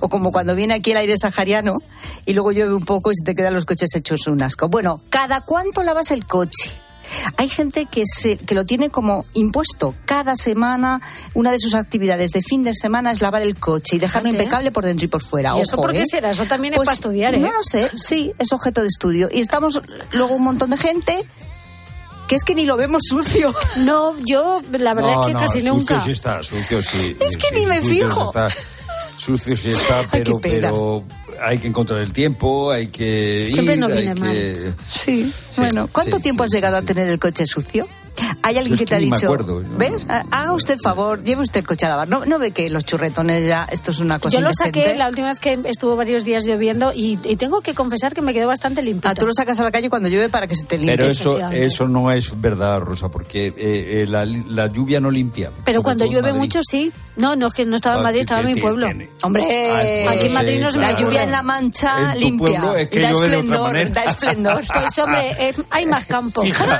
[0.00, 1.78] O como cuando viene aquí el aire sahariano
[2.24, 4.68] y luego llueve un poco y se te quedan los coches hechos un asco.
[4.68, 6.70] Bueno, ¿cada cuánto lavas el coche?
[7.36, 9.94] Hay gente que, se, que lo tiene como impuesto.
[10.04, 11.00] Cada semana,
[11.34, 14.72] una de sus actividades de fin de semana es lavar el coche y dejarlo impecable
[14.72, 15.56] por dentro y por fuera.
[15.56, 16.06] ¿Y eso por qué ¿eh?
[16.06, 16.30] será?
[16.30, 17.38] Eso también es pues para estudiar, ¿eh?
[17.38, 19.28] No lo sé, sí, es objeto de estudio.
[19.30, 19.80] Y estamos
[20.12, 21.24] luego un montón de gente
[22.26, 23.54] que es que ni lo vemos sucio.
[23.76, 25.94] No, yo la verdad es que casi nunca.
[25.94, 27.16] Sucio sí está, sucio sí.
[27.20, 28.32] Es que ni me fijo.
[29.16, 31.04] sucio sí está, pero, pero
[31.40, 34.74] hay que encontrar el tiempo, hay que Siempre ir, no viene mal.
[34.88, 35.30] Sí.
[35.58, 37.86] bueno, ¿cuánto tiempo has llegado a tener el coche sucio?
[38.42, 39.62] Hay alguien Yo es que te ha dicho, acuerdo.
[39.76, 40.04] ¿ves?
[40.08, 42.08] Haga usted el favor, lleve usted el coche a lavar.
[42.08, 45.08] ¿No, no ve que los churretones ya, esto es una cosa Yo lo saqué la
[45.08, 48.46] última vez que estuvo varios días lloviendo y, y tengo que confesar que me quedó
[48.48, 49.10] bastante limpio.
[49.10, 50.96] Ah, tú lo sacas a la calle cuando llueve para que se te limpie.
[50.96, 55.50] Pero eso, eso no es verdad, Rosa, porque eh, eh, la, la lluvia no limpia.
[55.64, 56.92] Pero cuando llueve mucho, sí.
[57.16, 58.86] No, no, es que no estaba en Ah, Madrid, estaba en mi pueblo.
[58.86, 62.12] tiene- Hombre, Ah, Aquí en Madrid sí, no me la lluvia en la mancha En
[62.12, 62.60] tu limpia.
[62.60, 63.90] pueblo es que da llueve de otra esplendor, manera.
[63.90, 64.64] da esplendor.
[64.74, 66.42] Pues hombre, es- hay más campo.
[66.42, 66.78] Fija,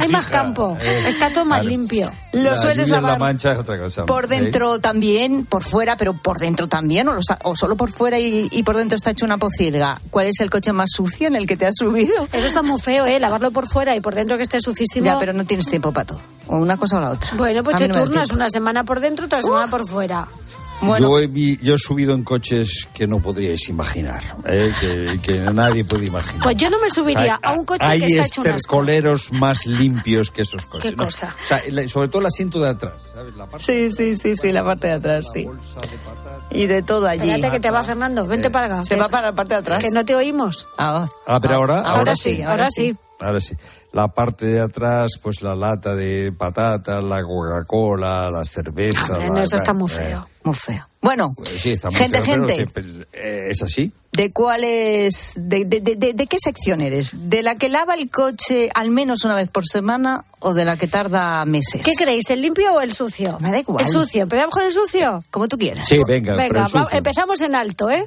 [0.00, 0.75] hay más campo.
[0.80, 2.10] Eh, Está todo más limpio.
[2.32, 4.04] Lo la sueles la lavar mancha es otra cosa.
[4.06, 4.28] Por ¿eh?
[4.28, 8.18] dentro también, por fuera, pero por dentro también, o, lo sa- o solo por fuera
[8.18, 9.98] y, y por dentro está hecho una pocilga.
[10.10, 12.28] ¿Cuál es el coche más sucio en el que te has subido?
[12.32, 13.18] Eso está muy feo, ¿eh?
[13.20, 15.06] Lavarlo por fuera y por dentro que esté sucísimo.
[15.06, 16.20] Ya, pero no tienes tiempo para todo.
[16.48, 17.30] O una cosa o la otra.
[17.36, 20.28] Bueno, pues A te no turnas una semana por dentro, otra semana por fuera.
[20.82, 24.70] Bueno, Yo, he, vi- yo he subido en coches que no podríais imaginar, ¿eh?
[24.78, 26.42] que, que nadie puede imaginar.
[26.42, 29.32] Pues yo no me subiría O sea, a un coche hay que está hecho estercoleros
[29.32, 30.90] más limpios que esos coches.
[30.90, 31.04] ¿Qué ¿no?
[31.04, 31.34] cosa?
[31.42, 33.34] O sea, sobre todo el asiento de atrás, ¿sabes?
[33.36, 35.46] La parte sí, sí, sí, sí, la parte de atrás, sí.
[36.50, 37.28] Y de todo allí.
[37.30, 38.82] Espérate que te va Fernando, vente para acá.
[38.84, 39.82] Se va para la parte de atrás.
[39.82, 40.66] Que no te oímos.
[40.78, 42.96] Ah, Ah, pero ahora, ahora ahora, sí, ahora sí.
[43.18, 43.56] Ahora sí.
[43.92, 49.14] La parte de atrás, pues la lata de patatas, la Coca-Cola, la cerveza.
[49.14, 50.28] Hombre, la- no, eso está muy eh, feo.
[50.46, 50.86] Muy feo.
[51.02, 52.62] Bueno, sí, está muy gente, feo, pero gente.
[52.64, 53.92] sí, pues, eh, es así.
[54.12, 57.10] ¿De cuál es, de, de, de- de- de qué sección eres?
[57.14, 60.76] ¿De la que lava el coche al menos una vez por semana o de la
[60.76, 61.84] que tarda meses?
[61.84, 63.36] ¿Qué creéis, el limpio o el sucio?
[63.40, 63.84] Me da igual.
[63.84, 64.22] El sucio.
[64.22, 65.22] ¿Empezamos con el sucio?
[65.30, 65.86] Como tú quieras.
[65.86, 66.88] Sí, venga, pero Venga, el sucio.
[66.92, 68.04] va- empezamos en alto, ¿eh?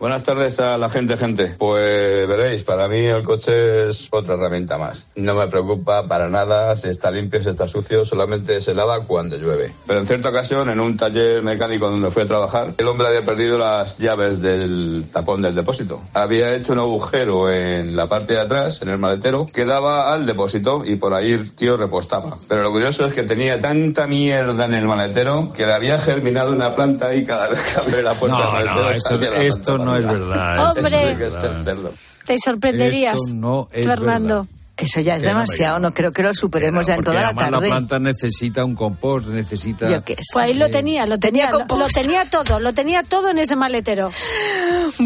[0.00, 1.54] Buenas tardes a la gente, gente.
[1.58, 5.06] Pues veréis, para mí el coche es otra herramienta más.
[5.14, 9.36] No me preocupa para nada si está limpio, si está sucio, solamente se lava cuando
[9.36, 9.74] llueve.
[9.86, 13.20] Pero en cierta ocasión, en un taller mecánico donde fui a trabajar, el hombre había
[13.20, 16.00] perdido las llaves del tapón del depósito.
[16.14, 20.24] Había hecho un agujero en la parte de atrás, en el maletero, que daba al
[20.24, 22.38] depósito y por ahí el tío repostaba.
[22.48, 26.52] Pero lo curioso es que tenía tanta mierda en el maletero que le había germinado
[26.52, 29.30] una planta y cada vez que abría la puerta del No, maletero no, esto, salía
[29.32, 30.70] la esto planta no es para verdad.
[30.70, 30.90] Hombre.
[31.10, 31.94] Sí que es.
[32.26, 34.42] Te sorprenderías, Esto no es Fernando.
[34.42, 34.59] verdad.
[34.80, 37.68] Eso ya es demasiado, no creo que lo superemos ya en toda la además tarde.
[37.68, 39.90] la planta necesita un compost, necesita...
[39.90, 40.22] Yo qué sé.
[40.32, 41.80] Pues ahí lo tenía, lo tenía, Tenía lo, compost.
[41.96, 44.10] lo tenía todo, lo tenía todo en ese maletero.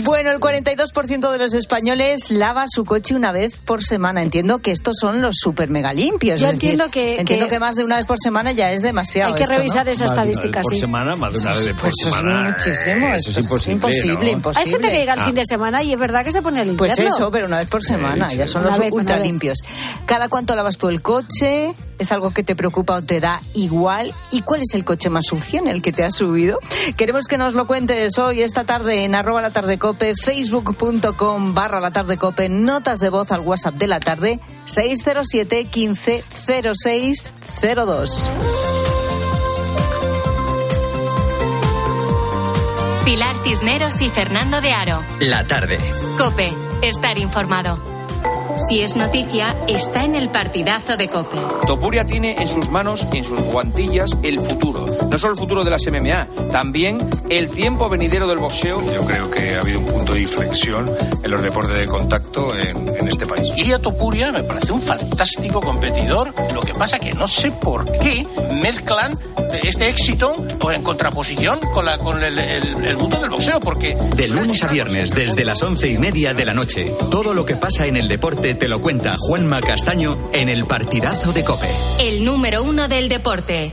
[0.04, 4.22] Bueno, el 42% de los españoles lava su coche una vez por semana.
[4.22, 6.40] Entiendo que estos son los super mega limpios.
[6.40, 8.82] Yo decir, entiendo que- entiendo que- que más de una vez por semana ya es
[8.82, 9.32] demasiado.
[9.32, 9.58] Hay que esto, ¿no?
[9.58, 10.80] revisar esa estadística, vez por sí.
[10.80, 12.48] semana, más de una vez por Pues eso es semana.
[12.48, 13.06] muchísimo.
[13.08, 14.28] eh, esto Eso es imposible, imposible, ¿no?
[14.30, 14.64] imposible.
[14.64, 15.24] Hay gente que llega al Ah.
[15.26, 16.94] fin de semana y es verdad que se pone a limpiarlo.
[16.96, 18.28] Pues eso, pero una vez por semana.
[18.28, 18.36] sí.
[18.36, 19.58] Ya son Una los ultra limpios.
[20.06, 21.74] ¿Cada cuánto lavas tú el coche?
[21.98, 24.12] ¿Es algo que te preocupa o te da igual?
[24.30, 26.58] ¿Y cuál es el coche más sucio en el que te has subido?
[26.96, 31.80] Queremos que nos lo cuentes hoy, esta tarde, en arroba la tarde cope, facebook.com barra
[31.80, 36.24] la tarde cope, notas de voz al WhatsApp de la tarde, 607 15
[36.74, 38.30] 06 02.
[43.04, 45.04] Pilar Cisneros y Fernando de Aro.
[45.20, 45.78] La tarde.
[46.18, 47.93] Cope, estar informado.
[48.56, 51.36] Si es noticia, está en el partidazo de Cope.
[51.66, 54.86] Topuria tiene en sus manos en sus guantillas el futuro.
[55.14, 56.98] No solo el futuro de las MMA, también
[57.30, 58.82] el tiempo venidero del boxeo.
[58.92, 60.90] Yo creo que ha habido un punto de inflexión
[61.22, 63.52] en los deportes de contacto en, en este país.
[63.56, 66.34] Ilia Topuria me parece un fantástico competidor.
[66.52, 68.26] Lo que pasa que no sé por qué
[68.60, 69.16] mezclan
[69.62, 70.34] este éxito
[70.74, 73.96] en contraposición con, la, con el, el- el mundo del boxeo, porque...
[74.16, 76.92] De lunes a viernes, desde las once y media de la noche.
[77.12, 81.32] Todo lo que pasa en el deporte te lo cuenta Juanma Castaño en el partidazo
[81.32, 81.68] de Cope.
[82.00, 83.72] El número uno del deporte.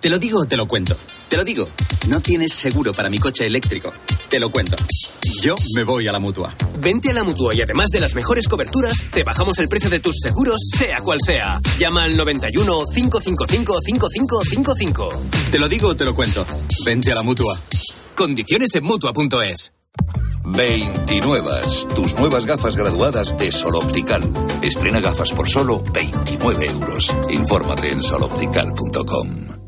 [0.00, 0.96] Te lo digo o te lo cuento.
[1.28, 1.68] Te lo digo.
[2.08, 3.92] No tienes seguro para mi coche eléctrico.
[4.28, 4.76] Te lo cuento.
[5.42, 6.54] Yo me voy a la mutua.
[6.78, 9.98] Vente a la mutua y además de las mejores coberturas, te bajamos el precio de
[9.98, 11.60] tus seguros, sea cual sea.
[11.78, 15.08] Llama al 91 555 5555.
[15.50, 16.46] Te lo digo o te lo cuento.
[16.84, 17.58] Vente a la mutua.
[18.14, 19.72] Condiciones en mutua.es.
[20.44, 21.50] 29.
[21.96, 24.22] Tus nuevas gafas graduadas de Sol Optical.
[24.62, 27.14] Estrena gafas por solo 29 euros.
[27.30, 29.67] Infórmate en soloptical.com.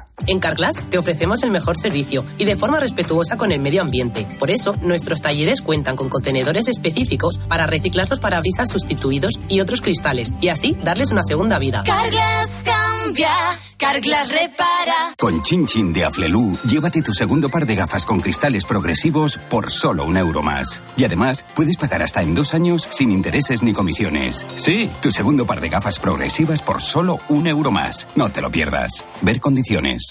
[0.27, 4.27] En Carglass te ofrecemos el mejor servicio y de forma respetuosa con el medio ambiente.
[4.39, 9.81] Por eso, nuestros talleres cuentan con contenedores específicos para reciclar los parabrisas sustituidos y otros
[9.81, 11.83] cristales y así darles una segunda vida.
[11.85, 13.31] Carglass cambia,
[13.77, 15.15] Carglass repara.
[15.17, 19.71] Con Chin Chin de Aflelu, llévate tu segundo par de gafas con cristales progresivos por
[19.71, 20.83] solo un euro más.
[20.97, 24.45] Y además, puedes pagar hasta en dos años sin intereses ni comisiones.
[24.55, 28.07] Sí, tu segundo par de gafas progresivas por solo un euro más.
[28.15, 29.05] No te lo pierdas.
[29.21, 30.10] Ver condiciones.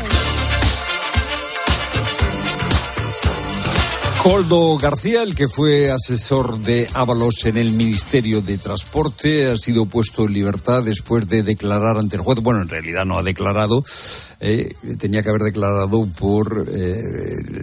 [4.23, 9.87] Coldo García, el que fue asesor de Ábalos en el Ministerio de Transporte, ha sido
[9.87, 12.39] puesto en libertad después de declarar ante el juez.
[12.39, 13.83] Bueno, en realidad no ha declarado,
[14.39, 16.99] eh, tenía que haber declarado por eh,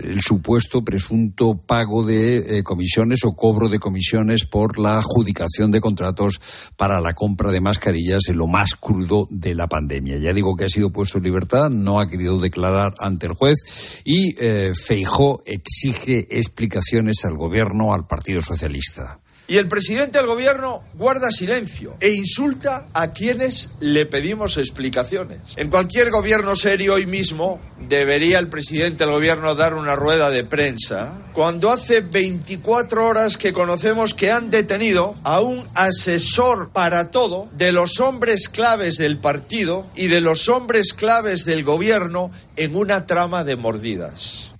[0.03, 5.81] el supuesto presunto pago de eh, comisiones o cobro de comisiones por la adjudicación de
[5.81, 6.41] contratos
[6.77, 10.19] para la compra de mascarillas en lo más crudo de la pandemia.
[10.19, 14.03] Ya digo que ha sido puesto en libertad, no ha querido declarar ante el juez
[14.05, 14.35] y
[14.75, 19.21] Feijó exige explicaciones al gobierno, al Partido Socialista.
[19.51, 25.41] Y el presidente del gobierno guarda silencio e insulta a quienes le pedimos explicaciones.
[25.57, 30.45] En cualquier gobierno serio hoy mismo debería el presidente del gobierno dar una rueda de
[30.45, 37.49] prensa cuando hace 24 horas que conocemos que han detenido a un asesor para todo
[37.57, 43.07] de los hombres claves del partido y de los hombres claves del gobierno en una
[43.07, 44.58] trama de mordidas.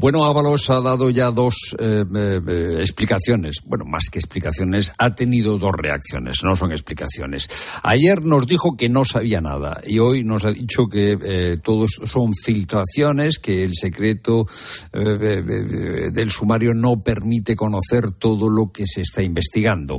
[0.00, 3.56] Bueno, Ábalos ha dado ya dos eh, eh, explicaciones.
[3.66, 7.50] Bueno, más que explicaciones, ha tenido dos reacciones, no son explicaciones.
[7.82, 12.00] Ayer nos dijo que no sabía nada y hoy nos ha dicho que eh, todos
[12.04, 14.46] son filtraciones, que el secreto
[14.90, 19.98] del sumario no permite conocer todo lo que se está investigando.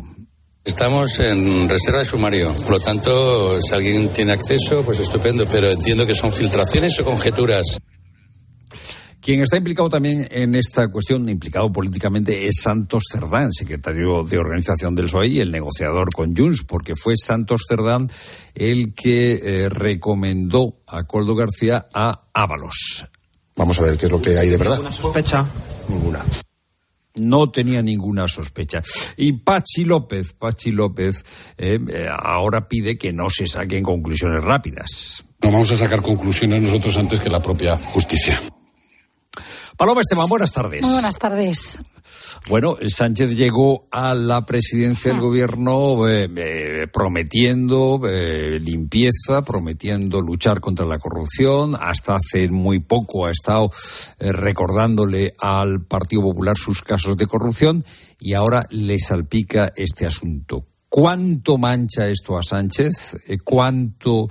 [0.65, 5.69] Estamos en reserva de sumario, por lo tanto, si alguien tiene acceso, pues estupendo, pero
[5.69, 7.77] entiendo que son filtraciones o conjeturas.
[9.21, 14.95] Quien está implicado también en esta cuestión, implicado políticamente, es Santos Cerdán, secretario de organización
[14.95, 18.09] del PSOE y el negociador con Junts, porque fue Santos Cerdán
[18.55, 23.05] el que eh, recomendó a Coldo García a Ábalos.
[23.55, 24.77] Vamos a ver qué es lo que hay de verdad.
[24.77, 25.45] ¿Ninguna sospecha?
[25.87, 26.25] Ninguna.
[27.19, 28.81] No tenía ninguna sospecha.
[29.17, 31.23] Y Pachi López, Pachi López,
[31.59, 35.25] eh, eh, ahora pide que no se saquen conclusiones rápidas.
[35.43, 38.41] No vamos a sacar conclusiones nosotros antes que la propia justicia.
[39.77, 40.81] Paloma Esteban, buenas tardes.
[40.83, 41.79] Muy buenas tardes.
[42.49, 45.23] Bueno, Sánchez llegó a la presidencia del Ah.
[45.23, 51.75] gobierno eh, eh, prometiendo eh, limpieza, prometiendo luchar contra la corrupción.
[51.79, 53.69] Hasta hace muy poco ha estado
[54.19, 57.83] recordándole al Partido Popular sus casos de corrupción
[58.19, 60.65] y ahora le salpica este asunto.
[60.89, 63.15] ¿Cuánto mancha esto a Sánchez?
[63.45, 64.27] ¿Cuánto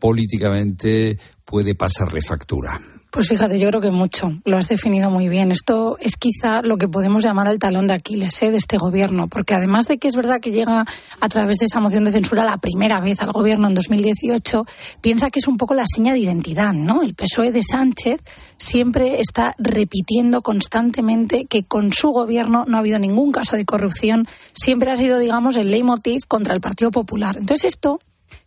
[0.00, 2.80] políticamente puede pasarle factura?
[3.16, 4.30] Pues fíjate, yo creo que mucho.
[4.44, 5.50] Lo has definido muy bien.
[5.50, 8.50] Esto es quizá lo que podemos llamar el talón de Aquiles ¿eh?
[8.50, 10.84] de este gobierno, porque además de que es verdad que llega
[11.18, 14.66] a través de esa moción de censura la primera vez al gobierno en 2018,
[15.00, 17.00] piensa que es un poco la seña de identidad, ¿no?
[17.00, 18.20] El PSOE de Sánchez
[18.58, 24.28] siempre está repitiendo constantemente que con su gobierno no ha habido ningún caso de corrupción,
[24.52, 27.38] siempre ha sido, digamos, el leitmotiv contra el Partido Popular.
[27.38, 27.98] Entonces esto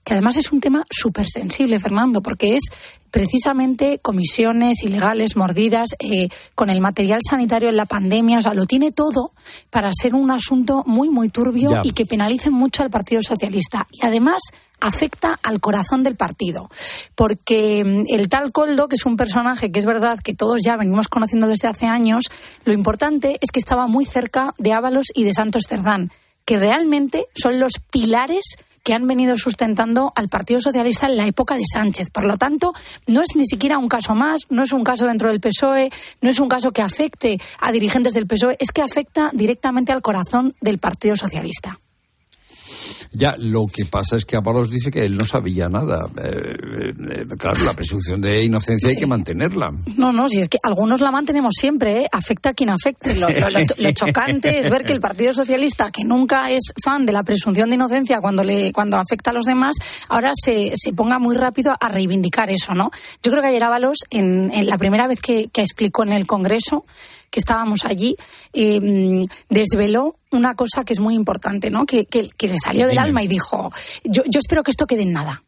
[0.09, 2.63] que además es un tema súper sensible, Fernando, porque es
[3.11, 8.65] precisamente comisiones ilegales, mordidas, eh, con el material sanitario en la pandemia, o sea, lo
[8.65, 9.33] tiene todo
[9.69, 13.85] para ser un asunto muy, muy turbio y que penalice mucho al Partido Socialista.
[13.91, 14.41] Y además
[14.79, 16.71] afecta al corazón del partido,
[17.13, 20.75] porque mm, el tal Coldo, que es un personaje que es verdad que todos ya
[20.75, 22.31] venimos conociendo desde hace años,
[22.65, 26.09] lo importante es que estaba muy cerca de Ábalos y de Santos Cerdán,
[26.45, 31.55] que realmente son los pilares que han venido sustentando al Partido Socialista en la época
[31.55, 32.09] de Sánchez.
[32.09, 32.73] Por lo tanto,
[33.07, 36.29] no es ni siquiera un caso más, no es un caso dentro del PSOE, no
[36.29, 40.55] es un caso que afecte a dirigentes del PSOE, es que afecta directamente al corazón
[40.61, 41.79] del Partido Socialista.
[43.11, 45.99] Ya, lo que pasa es que Apalos dice que él no sabía nada.
[46.23, 49.71] Eh, eh, claro, la presunción de inocencia hay que mantenerla.
[49.97, 52.07] No, no, si es que algunos la mantenemos siempre, ¿eh?
[52.11, 53.15] afecta a quien afecte.
[53.15, 53.27] Lo,
[53.93, 57.75] chocante es ver que el Partido Socialista, que nunca es fan de la presunción de
[57.75, 59.75] inocencia cuando, le, cuando afecta a los demás,
[60.07, 62.91] ahora se, se ponga muy rápido a reivindicar eso, ¿no?
[63.23, 66.27] Yo creo que ayer Ábalos, en, en la primera vez que, que explicó en el
[66.27, 66.85] Congreso,
[67.29, 68.15] que estábamos allí,
[68.53, 71.85] eh, desveló una cosa que es muy importante, ¿no?
[71.85, 73.71] Que, que, que le salió del alma y dijo,
[74.03, 75.43] yo, yo espero que esto quede en nada.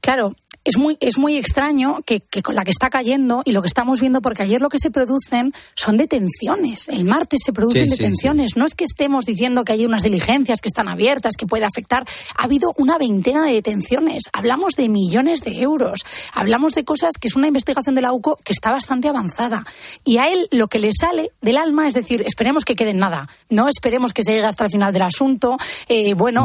[0.00, 0.34] Claro,
[0.68, 4.00] es muy, es muy extraño que, con la que está cayendo y lo que estamos
[4.00, 6.88] viendo, porque ayer lo que se producen son detenciones.
[6.88, 8.56] El martes se producen detenciones.
[8.56, 12.04] No es que estemos diciendo que hay unas diligencias que están abiertas, que puede afectar.
[12.36, 14.24] Ha habido una veintena de detenciones.
[14.34, 16.04] Hablamos de millones de euros.
[16.34, 19.64] Hablamos de cosas que es una investigación de la UCO que está bastante avanzada.
[20.04, 22.98] Y a él lo que le sale del alma es decir, esperemos que quede en
[22.98, 23.26] nada.
[23.48, 25.56] No esperemos que se llegue hasta el final del asunto.
[25.88, 26.44] Eh, bueno,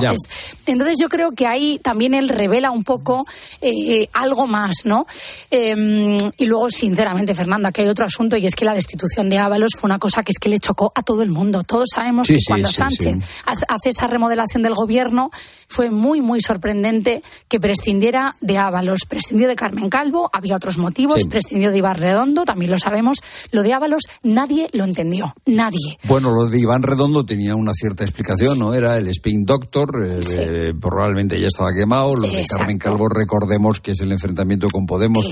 [0.66, 3.26] entonces yo creo que ahí también él revela un poco
[3.62, 5.06] eh, algo más, ¿no?
[5.50, 9.38] Em, y luego, sinceramente, Fernando, aquí hay otro asunto y es que la destitución de
[9.38, 11.64] Ábalos fue una cosa que es que le chocó a todo el mundo.
[11.64, 15.32] Todos sabemos que cuando Sánchez hace esa remodelación del gobierno
[15.68, 19.02] fue muy, muy sorprendente que prescindiera de Ábalos.
[19.08, 23.20] Prescindió de Carmen Calvo, había otros motivos, prescindió de Iván Redondo, también lo sabemos.
[23.52, 25.98] Lo de Ábalos nadie lo entendió, nadie.
[26.04, 28.74] Bueno, lo de Iván Redondo tenía una cierta explicación, ¿no?
[28.74, 32.16] Era el Spin Doctor, eh, probablemente ya estaba quemado.
[32.16, 35.26] Lo de Carmen Calvo, recordemos que es el enfrentamiento con Podemos,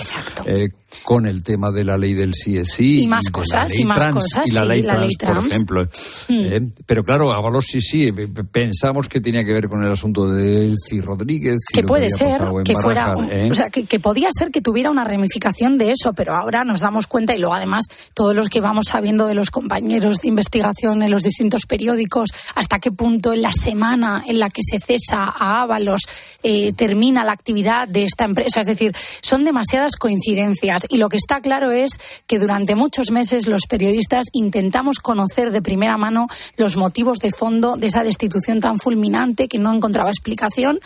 [0.46, 0.70] eh,
[1.04, 3.04] con el tema de la ley del CSI.
[3.04, 4.48] Y más cosas, y más cosas.
[4.48, 5.84] Y la, ley, trans, por ejemplo.
[5.84, 6.34] Mm.
[6.34, 8.08] Eh, pero claro, Ábalos sí, sí,
[8.52, 11.60] pensamos que tenía que ver con el asunto de Elci Rodríguez.
[11.72, 13.50] que puede ser, que fuera, ¿eh?
[13.52, 17.06] o sea, que, podía ser que tuviera una ramificación de eso, pero ahora nos damos
[17.06, 17.86] cuenta y luego además
[18.16, 22.80] todos los que vamos sabiendo de los compañeros de investigación en los distintos periódicos, hasta
[22.80, 26.02] qué punto en la semana en la que se cesa a Ábalos
[26.42, 28.62] eh, termina la actividad de esta empresa.
[28.62, 31.92] Es decir, son demasiadas coincidencias y lo que está claro es
[32.28, 36.28] que durante muchos meses los periodistas intentamos conocer de primera mano
[36.58, 40.80] los motivos de fondo de esa destitución tan fulminante que no encontraba explicación.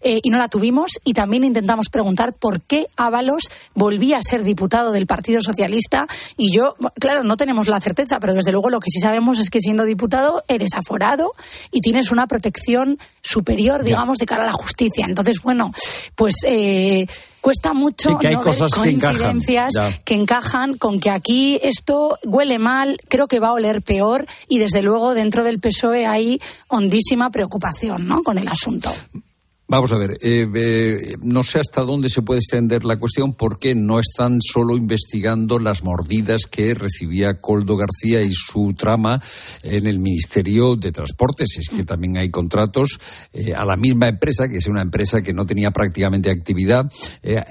[0.00, 0.92] Eh, y no la tuvimos.
[1.04, 3.44] Y también intentamos preguntar por qué Ábalos
[3.74, 6.06] volvía a ser diputado del Partido Socialista.
[6.36, 9.50] Y yo, claro, no tenemos la certeza, pero desde luego lo que sí sabemos es
[9.50, 11.32] que siendo diputado eres aforado
[11.70, 15.06] y tienes una protección superior, digamos, de cara a la justicia.
[15.06, 15.72] Entonces, bueno,
[16.14, 16.34] pues.
[16.44, 17.06] Eh,
[17.40, 19.72] cuesta mucho que hay cosas coincidencias
[20.04, 20.76] que encajan.
[20.76, 25.14] con que aquí esto huele mal, creo que va a oler peor y desde luego
[25.14, 28.22] dentro del PSOE hay hondísima preocupación ¿no?
[28.22, 28.92] con el asunto.
[29.70, 33.76] Vamos a ver, eh, eh, no sé hasta dónde se puede extender la cuestión porque
[33.76, 39.22] no están solo investigando las mordidas que recibía Coldo García y su trama
[39.62, 41.56] en el Ministerio de Transportes.
[41.56, 42.98] Es que también hay contratos
[43.32, 46.90] eh, a la misma empresa, que es una empresa que no tenía prácticamente actividad,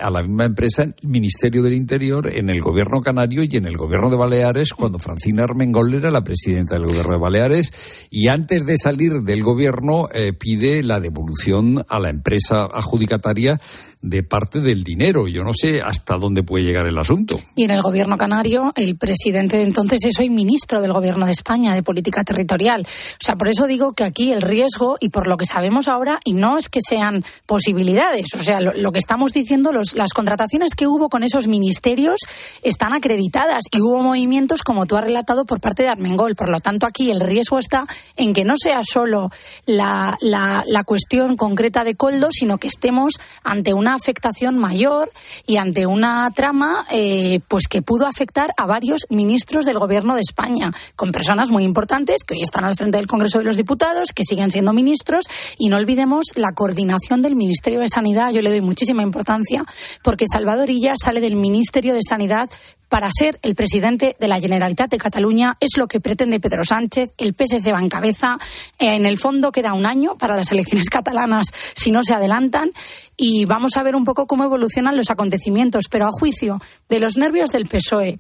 [0.01, 3.77] a la misma empresa, el Ministerio del Interior, en el Gobierno Canario y en el
[3.77, 8.07] Gobierno de Baleares, cuando Francina Armengol era la presidenta del Gobierno de Baleares.
[8.11, 13.59] Y antes de salir del Gobierno pide la devolución a la empresa adjudicataria
[14.01, 15.27] de parte del dinero.
[15.27, 17.39] Yo no sé hasta dónde puede llegar el asunto.
[17.55, 21.33] Y en el gobierno canario, el presidente de entonces es hoy ministro del gobierno de
[21.33, 22.87] España de política territorial.
[22.87, 26.19] O sea, por eso digo que aquí el riesgo, y por lo que sabemos ahora,
[26.23, 30.75] y no es que sean posibilidades, o sea, lo, que estamos diciendo, los, las contrataciones
[30.75, 32.21] que hubo con esos ministerios
[32.63, 36.35] están acreditadas y hubo movimientos, como tú has relatado, por parte de Armengol.
[36.35, 37.85] Por lo tanto, aquí el riesgo está
[38.15, 39.29] en que no sea solo
[39.65, 45.11] la, la, la cuestión concreta de Coldo, sino que estemos ante una una afectación mayor
[45.47, 50.21] y ante una trama eh, pues que pudo afectar a varios ministros del gobierno de
[50.21, 54.13] España, con personas muy importantes que hoy están al frente del Congreso de los Diputados,
[54.13, 55.25] que siguen siendo ministros,
[55.57, 58.31] y no olvidemos la coordinación del Ministerio de Sanidad.
[58.31, 59.65] Yo le doy muchísima importancia
[60.03, 62.47] porque Salvador Illa sale del Ministerio de Sanidad
[62.89, 65.55] para ser el presidente de la Generalitat de Cataluña.
[65.59, 67.11] Es lo que pretende Pedro Sánchez.
[67.17, 68.37] El PSC va en cabeza.
[68.79, 72.71] En el fondo queda un año para las elecciones catalanas si no se adelantan.
[73.15, 75.85] Y vamos a ver un poco cómo evolucionan los acontecimientos.
[75.89, 76.59] Pero a juicio
[76.89, 78.19] de los nervios del PSOE,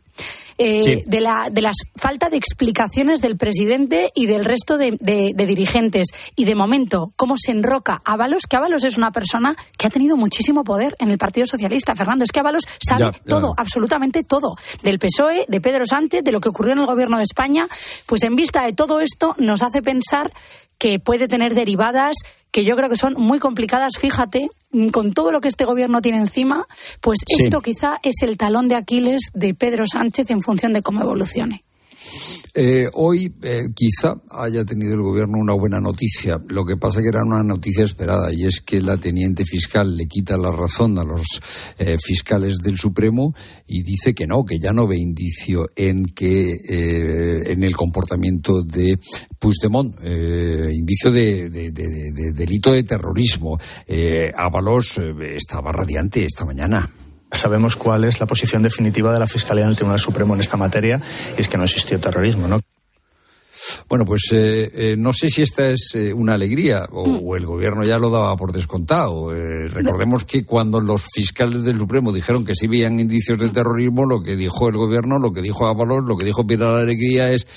[0.61, 4.97] eh, de, la, de la falta de explicaciones del presidente y del resto de,
[5.33, 6.07] dirigentes.
[6.35, 10.17] Y de momento, cómo se enroca Ábalos, que Ábalos es una persona que ha tenido
[10.17, 11.95] muchísimo poder en el Partido Socialista.
[11.95, 16.41] Fernando, es que Ábalos sabe todo, absolutamente todo, del PSOE, de Pedro Sánchez, de lo
[16.41, 17.65] que ocurrió en el gobierno de España.
[18.05, 20.33] Pues en vista de todo esto, nos hace pensar
[20.77, 22.17] que puede tener derivadas
[22.51, 24.49] que yo creo que son muy complicadas, fíjate,
[24.91, 26.65] con todo lo que este gobierno tiene encima,
[27.01, 31.01] pues esto quizá es el talón de Aquiles de Pedro Sánchez en función de cómo
[31.01, 31.63] evolucione.
[32.53, 36.39] Eh, hoy eh, quizá haya tenido el gobierno una buena noticia.
[36.47, 40.07] Lo que pasa que era una noticia esperada y es que la teniente fiscal le
[40.07, 41.21] quita la razón a los
[41.77, 43.33] eh, fiscales del Supremo
[43.67, 48.99] y dice que no, que ya no ve indicio en que en el comportamiento de
[49.39, 51.49] Puigdemont, indicio de,
[52.33, 53.57] delito de terrorismo.
[54.35, 54.99] Ábalos
[55.35, 56.89] estaba radiante esta mañana.
[57.31, 60.57] Sabemos cuál es la posición definitiva de la Fiscalía en el Tribunal Supremo en esta
[60.57, 60.99] materia
[61.37, 62.59] y es que no existió terrorismo, ¿no?
[63.87, 67.83] Bueno, pues eh, eh, no sé si esta es eh, una alegría o, el gobierno
[67.83, 69.31] ya lo daba por descontado.
[69.69, 74.21] recordemos que cuando los fiscales del Supremo dijeron que sí veían indicios de terrorismo, lo
[74.21, 77.47] que dijo el gobierno, lo que dijo Ábalos, lo que dijo Pilar Alegría es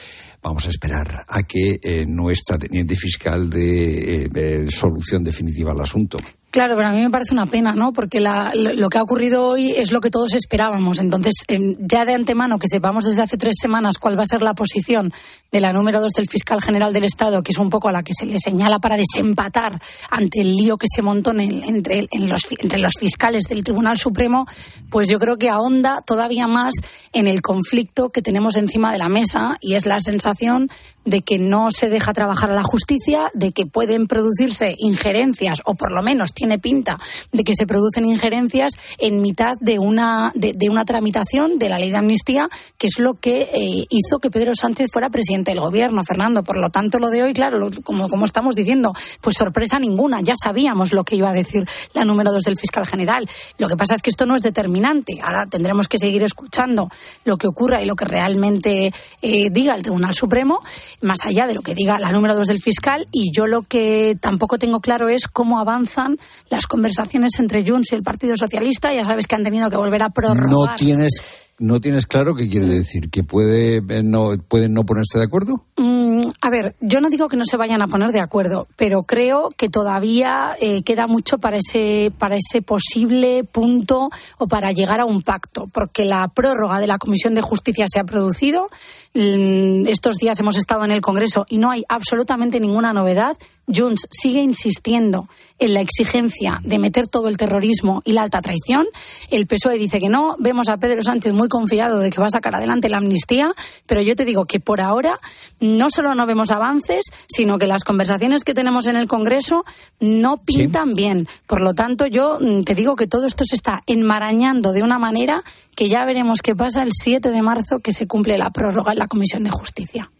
[0.42, 6.18] vamos a esperar a que nuestra teniente fiscal dé solución definitiva al asunto.
[6.52, 7.94] Claro, pero a mí me parece una pena, ¿no?
[7.94, 10.98] Porque lo que ha ocurrido hoy es lo que todos esperábamos.
[10.98, 14.42] Entonces, em, ya de antemano que sepamos desde hace tres semanas cuál va a ser
[14.42, 15.14] la posición
[15.50, 18.02] de la número dos del fiscal general del Estado, que es un poco a la
[18.02, 19.80] que se le señala para desempatar
[20.10, 24.46] ante el lío que se montó entre, los, entre los fiscales del Tribunal Supremo,
[24.90, 26.74] pues yo creo que ahonda todavía más
[27.14, 30.68] en el conflicto que tenemos encima de la mesa y es la sensación
[31.04, 35.74] de que no se deja trabajar a la justicia, de que pueden producirse injerencias, o
[35.74, 36.98] por lo menos tiene pinta
[37.32, 41.90] de que se producen injerencias en mitad de una, de, una tramitación de la ley
[41.90, 42.48] de amnistía,
[42.78, 46.42] que es lo que eh, hizo que Pedro Sánchez fuera presidente del gobierno, Fernando.
[46.42, 50.20] Por lo tanto, lo de hoy, claro, como, como estamos diciendo, pues sorpresa ninguna.
[50.20, 53.28] Ya sabíamos lo que iba a decir la número dos del fiscal general.
[53.58, 55.20] Lo que pasa es que esto no es determinante.
[55.22, 56.88] Ahora tendremos que seguir escuchando
[57.24, 60.62] lo que ocurra y lo que realmente eh, diga el Tribunal Supremo
[61.00, 64.16] más allá de lo que diga la número dos del fiscal, y yo lo que
[64.20, 66.18] tampoco tengo claro es cómo avanzan
[66.50, 68.92] las conversaciones entre Junts y el Partido Socialista.
[68.94, 70.50] Ya sabes que han tenido que volver a prorrogar.
[70.50, 75.18] No tienes, no tienes claro qué quiere decir, que puede, eh, no, pueden no ponerse
[75.18, 75.64] de acuerdo.
[75.76, 79.04] Mm, a ver, yo no digo que no se vayan a poner de acuerdo, pero
[79.04, 85.00] creo que todavía eh, queda mucho para ese, para ese posible punto o para llegar
[85.00, 88.68] a un pacto, porque la prórroga de la Comisión de Justicia se ha producido
[89.14, 93.36] estos días hemos estado en el Congreso y no hay absolutamente ninguna novedad.
[93.68, 98.86] Junts sigue insistiendo en la exigencia de meter todo el terrorismo y la alta traición.
[99.30, 100.36] El PSOE dice que no.
[100.38, 103.54] Vemos a Pedro Sánchez muy confiado de que va a sacar adelante la amnistía.
[103.86, 105.20] Pero yo te digo que por ahora
[105.60, 109.64] no solo no vemos avances, sino que las conversaciones que tenemos en el Congreso
[110.00, 111.28] no pintan bien.
[111.46, 114.98] Por lo tanto, yo mm, te digo que todo esto se está enmarañando de una
[114.98, 115.44] manera
[115.74, 118.98] que ya veremos qué pasa el 7 de marzo, que se cumple la prórroga en
[118.98, 120.10] la Comisión de Justicia.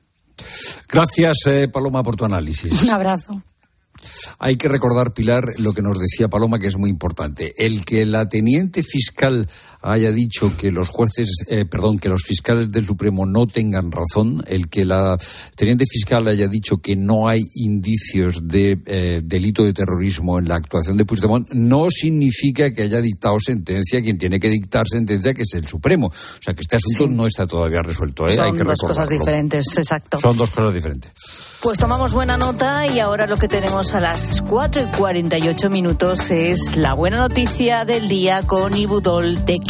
[0.89, 2.83] Gracias, eh, Paloma, por tu análisis.
[2.83, 3.43] Un abrazo.
[4.39, 7.55] Hay que recordar, Pilar, lo que nos decía Paloma, que es muy importante.
[7.57, 9.49] El que la teniente fiscal
[9.83, 14.43] haya dicho que los jueces, eh, perdón, que los fiscales del Supremo no tengan razón,
[14.47, 15.19] el que la
[15.57, 20.57] teniente fiscal haya dicho que no hay indicios de eh, delito de terrorismo en la
[20.57, 25.43] actuación de Puigdemont, no significa que haya dictado sentencia quien tiene que dictar sentencia, que
[25.43, 26.07] es el Supremo.
[26.07, 28.29] O sea que este asunto no está todavía resuelto.
[28.29, 28.33] ¿eh?
[28.33, 30.21] Son dos cosas diferentes, exacto.
[30.21, 31.13] Son dos cosas diferentes.
[31.63, 36.31] Pues tomamos buena nota y ahora lo que tenemos a las 4 y 48 minutos
[36.31, 39.61] es la buena noticia del día con Ibudol de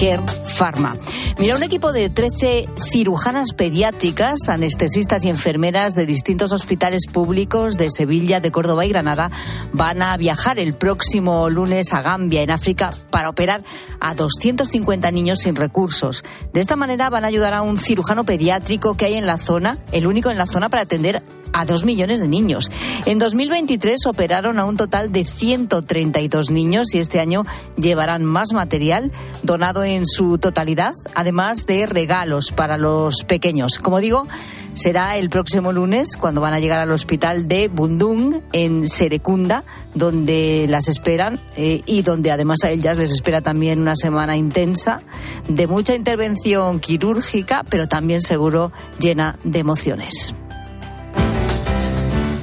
[0.45, 0.97] Pharma.
[1.39, 7.91] Mira, un equipo de 13 cirujanas pediátricas, anestesistas y enfermeras de distintos hospitales públicos de
[7.91, 9.31] Sevilla, de Córdoba y Granada
[9.73, 13.65] van a viajar el próximo lunes a Gambia, en África, para operar
[13.99, 16.23] a 250 niños sin recursos.
[16.53, 19.79] De esta manera van a ayudar a un cirujano pediátrico que hay en la zona,
[19.91, 21.23] el único en la zona para atender
[21.53, 22.71] a dos millones de niños.
[23.07, 27.45] En 2023 operaron a un total de 132 niños y este año
[27.77, 29.11] llevarán más material
[29.43, 33.79] donado en su totalidad, además de regalos para los pequeños.
[33.79, 34.27] Como digo,
[34.75, 40.67] será el próximo lunes cuando van a llegar al hospital de Bundung en Serekunda, donde
[40.69, 45.03] las esperan eh, y donde además a ellas les espera también una semana intensa
[45.49, 50.35] de mucha intervención quirúrgica, pero también seguro llena de emociones.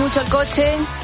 [0.00, 0.99] mucho el coche?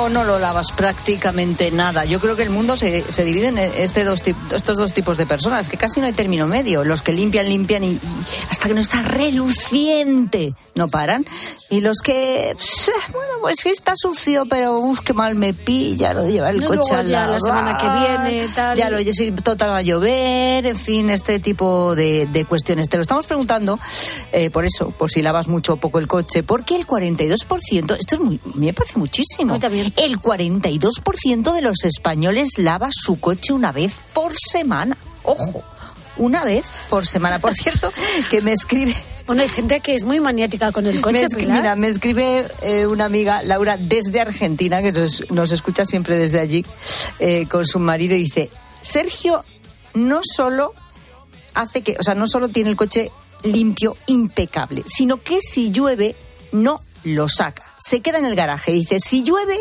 [0.00, 2.04] ¿O no lo lavas prácticamente nada?
[2.04, 5.16] Yo creo que el mundo se, se divide en este dos, tip- estos dos tipos
[5.18, 6.84] de personas, que casi no hay término medio.
[6.84, 8.00] Los que limpian, limpian y, y
[8.48, 11.26] hasta que no está reluciente no paran.
[11.70, 12.56] Y los que,
[13.12, 16.64] bueno, pues sí está sucio, pero uf, qué mal me pilla lo de llevar el
[16.64, 18.76] coche al ya la semana que viene, tal.
[18.78, 22.88] Ya lo sí, total va a llover, en fin, este tipo de, de cuestiones.
[22.88, 23.78] Te lo estamos preguntando
[24.32, 28.14] eh, por eso, por si lavas mucho o poco el coche, porque el 42%, esto
[28.14, 29.54] es muy, me parece muchísimo.
[29.96, 34.96] El 42% de los españoles lava su coche una vez por semana.
[35.24, 35.62] Ojo,
[36.16, 37.38] una vez por semana.
[37.38, 37.92] Por cierto,
[38.30, 38.94] que me escribe.
[39.26, 41.58] Bueno, hay gente que es muy maniática con el coche, Me escri- Pilar.
[41.58, 46.40] mira, me escribe eh, una amiga, Laura, desde Argentina, que nos, nos escucha siempre desde
[46.40, 46.64] allí,
[47.18, 48.48] eh, con su marido, y dice,
[48.80, 49.44] Sergio
[49.92, 50.72] no solo
[51.54, 53.10] hace que, o sea, no solo tiene el coche
[53.42, 56.16] limpio, impecable, sino que si llueve,
[56.52, 57.74] no lo saca.
[57.78, 58.72] Se queda en el garaje.
[58.72, 59.58] Dice, si llueve,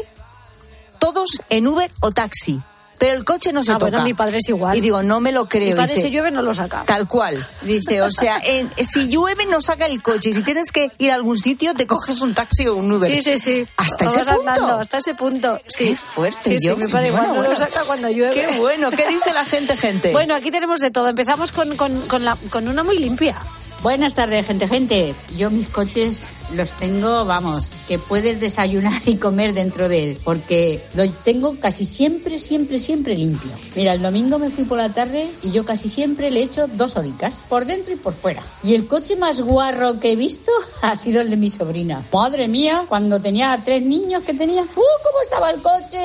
[1.00, 2.62] todos en Uber o taxi.
[3.00, 3.92] Pero el coche no se Ah, toca.
[3.92, 4.76] bueno, mi padre es igual.
[4.76, 5.70] Y digo, no me lo creo.
[5.70, 6.84] Mi padre Dice, si llueve no lo saca.
[6.84, 7.38] Tal cual.
[7.62, 10.32] Dice, o sea, en- si llueve no saca el coche.
[10.32, 13.08] Y si tienes que ir a algún sitio, te coges un taxi o un Uber.
[13.08, 13.68] Sí, sí, sí.
[13.78, 14.50] Hasta Vamos ese punto.
[14.50, 15.60] andando, hasta ese punto.
[15.68, 15.90] Sí.
[15.90, 16.54] Qué fuerte.
[16.54, 16.76] Sí, sí, yo.
[16.76, 17.68] mi padre igual Bueno, no lo bueno.
[17.70, 18.34] saca cuando llueve.
[18.34, 18.90] Qué bueno.
[18.90, 20.12] ¿Qué dice la gente, gente?
[20.12, 21.08] Bueno, aquí tenemos de todo.
[21.08, 23.38] Empezamos con, con, con, la, con una muy limpia.
[23.84, 25.14] Buenas tardes, gente, gente.
[25.38, 30.84] Yo mis coches los tengo, vamos, que puedes desayunar y comer dentro de él, porque
[30.96, 33.52] lo tengo casi siempre, siempre, siempre limpio.
[33.76, 36.98] Mira, el domingo me fui por la tarde y yo casi siempre le echo dos
[36.98, 38.42] horicas, por dentro y por fuera.
[38.64, 40.52] Y el coche más guarro que he visto
[40.82, 42.04] ha sido el de mi sobrina.
[42.12, 46.00] Madre mía, cuando tenía tres niños que tenía, ¡uh, cómo estaba el coche!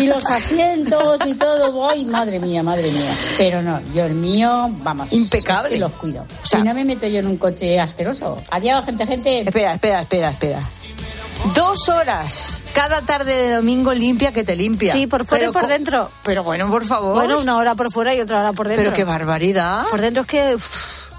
[0.00, 3.12] Y los asientos y todo, ¡ay, madre mía, madre mía!
[3.36, 5.68] Pero no, yo el mío, vamos, Impecable.
[5.68, 6.24] es que los cuido.
[6.44, 8.42] si no me meto yo en un coche asqueroso.
[8.50, 9.40] Adiós, gente, gente.
[9.40, 10.60] Espera, espera, espera, espera.
[11.54, 14.92] Dos horas cada tarde de domingo limpia que te limpia.
[14.92, 16.10] Sí, por fuera Pero y por dentro.
[16.22, 17.14] Pero bueno, por favor.
[17.14, 18.84] Bueno, una hora por fuera y otra hora por dentro.
[18.84, 19.86] Pero qué barbaridad.
[19.90, 20.56] Por dentro es que...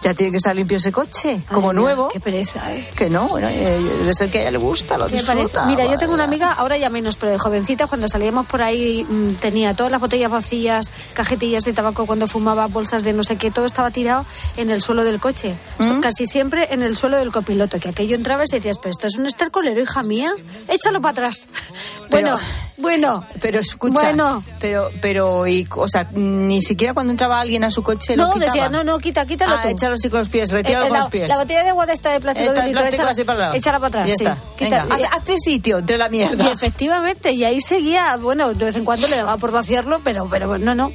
[0.02, 2.08] Ya tiene que estar limpio ese coche, como nuevo.
[2.08, 2.89] Qué pereza, ¿eh?
[2.95, 5.66] Que no, bueno, eh, debe ser que a ella le gusta, lo disfruta.
[5.66, 9.04] Mira, yo tengo una amiga, ahora ya menos, pero de jovencita, cuando salíamos por ahí,
[9.04, 13.36] mm, tenía todas las botellas vacías, cajetillas de tabaco cuando fumaba, bolsas de no sé
[13.36, 14.26] qué, todo estaba tirado
[14.56, 15.56] en el suelo del coche.
[15.80, 19.08] So- Casi siempre en el suelo del copiloto, que aquello entraba y decías, pero esto
[19.08, 20.32] es un estercolero, hija mía,
[20.70, 21.47] échalo para atrás.
[22.10, 22.38] bueno,
[22.78, 23.26] bueno.
[23.41, 24.43] Pero escucha, Bueno.
[24.62, 28.34] pero, pero, y, o sea, ni siquiera cuando entraba alguien a su coche lo No,
[28.34, 28.54] quitaba.
[28.54, 29.68] decía, no, no, quita, quítalo ah, tú.
[29.89, 31.27] Échalo así con los pies, retíralo Eh, con la, los pies.
[31.29, 33.79] la botella de agua de esta de plástico Esta de litro, plástico échala, para échala
[33.79, 34.07] para atrás.
[34.09, 34.23] Ya sí.
[34.23, 34.37] está.
[34.57, 36.43] Quita- Venga, haz- hazte sitio entre la mierda.
[36.43, 40.27] Y efectivamente, y ahí seguía, bueno, de vez en cuando le daba por vaciarlo, pero,
[40.29, 40.91] pero no, no.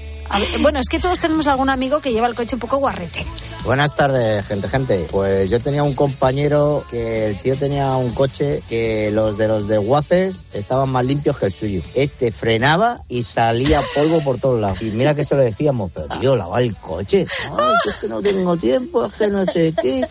[0.61, 3.25] Bueno, es que todos tenemos algún amigo que lleva el coche un poco guarrete.
[3.65, 5.07] Buenas tardes, gente, gente.
[5.11, 9.69] Pues yo tenía un compañero que el tío tenía un coche que los de los
[9.69, 11.83] desguaces estaban más limpios que el suyo.
[11.95, 14.83] Este frenaba y salía polvo por todos lados.
[14.83, 17.27] Y mira que se lo decíamos, pero tío, lava el coche.
[17.49, 20.07] No, es que no tengo tiempo, es que no sé qué.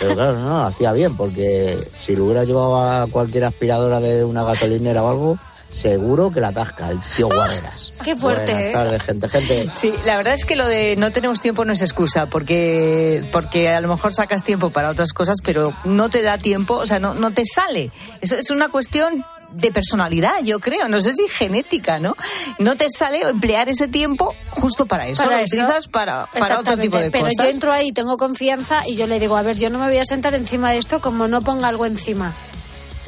[0.00, 4.44] Pero claro, no, hacía bien, porque si lo hubiera llevado a cualquier aspiradora de una
[4.44, 5.38] gasolinera o algo,
[5.68, 7.92] seguro que la atasca el tío Guarreras.
[8.04, 8.72] Qué fuerte, Buenas ¿eh?
[8.72, 9.70] tardes, gente, gente.
[9.74, 13.68] Sí, la verdad es que lo de no tenemos tiempo no es excusa, porque, porque
[13.68, 16.98] a lo mejor sacas tiempo para otras cosas, pero no te da tiempo, o sea,
[16.98, 17.90] no, no te sale.
[18.20, 20.88] Eso es una cuestión de personalidad, yo creo.
[20.88, 22.16] No sé si genética, ¿no?
[22.58, 25.22] No te sale emplear ese tiempo justo para eso.
[25.24, 25.56] Para lo eso.
[25.56, 27.46] utilizas para, para otro tipo de Pero cosas.
[27.46, 29.98] yo entro ahí, tengo confianza y yo le digo, a ver, yo no me voy
[29.98, 32.34] a sentar encima de esto como no ponga algo encima.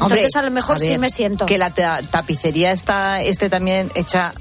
[0.01, 1.47] Hombre, Entonces a lo mejor a sí ver, me siento.
[1.47, 4.33] Que la ta- tapicería está este también hecha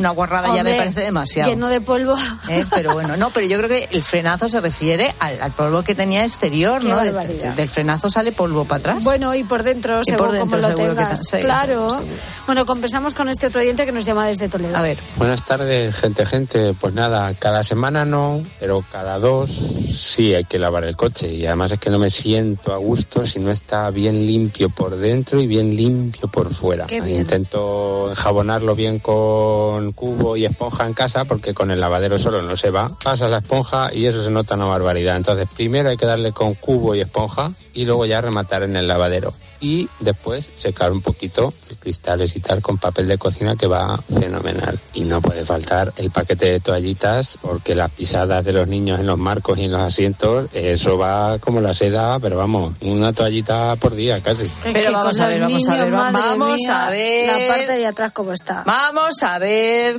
[0.00, 1.48] una guarrada ya me parece demasiado.
[1.50, 2.16] Lleno de polvo.
[2.48, 2.64] ¿eh?
[2.74, 5.94] Pero bueno, no, pero yo creo que el frenazo se refiere al, al polvo que
[5.94, 6.98] tenía exterior, Qué ¿no?
[6.98, 7.50] De- barbaridad.
[7.50, 9.04] de- del frenazo sale polvo para atrás.
[9.04, 11.20] Bueno, y por dentro, Y según por dentro como lo tengas.
[11.28, 12.00] sí, claro.
[12.46, 14.76] Bueno, compensamos con este otro oyente que nos llama desde Toledo.
[14.76, 14.98] A ver.
[15.16, 16.74] Buenas tardes, gente, gente.
[16.74, 21.32] Pues nada, cada semana no, pero cada dos sí hay que lavar el coche.
[21.32, 24.96] Y además es que no me siento a gusto si no está bien limpio por
[24.96, 26.86] dentro y bien limpio por fuera.
[26.86, 27.20] Qué bien.
[27.20, 32.56] Intento enjabonarlo bien con cubo y esponja en casa porque con el lavadero solo no
[32.56, 32.90] se va.
[33.02, 35.16] Pasas la esponja y eso se nota una barbaridad.
[35.16, 38.86] Entonces primero hay que darle con cubo y esponja y luego ya rematar en el
[38.86, 39.32] lavadero.
[39.60, 44.02] Y después secar un poquito los cristales y tal con papel de cocina que va
[44.08, 44.78] fenomenal.
[44.94, 49.06] Y no puede faltar el paquete de toallitas porque las pisadas de los niños en
[49.06, 53.76] los marcos y en los asientos, eso va como la seda, pero vamos, una toallita
[53.76, 54.44] por día casi.
[54.44, 57.48] Es Pero vamos a ver, vamos a ver, vamos mía, a ver.
[57.48, 58.62] La parte de atrás cómo está.
[58.64, 59.96] Vamos a ver.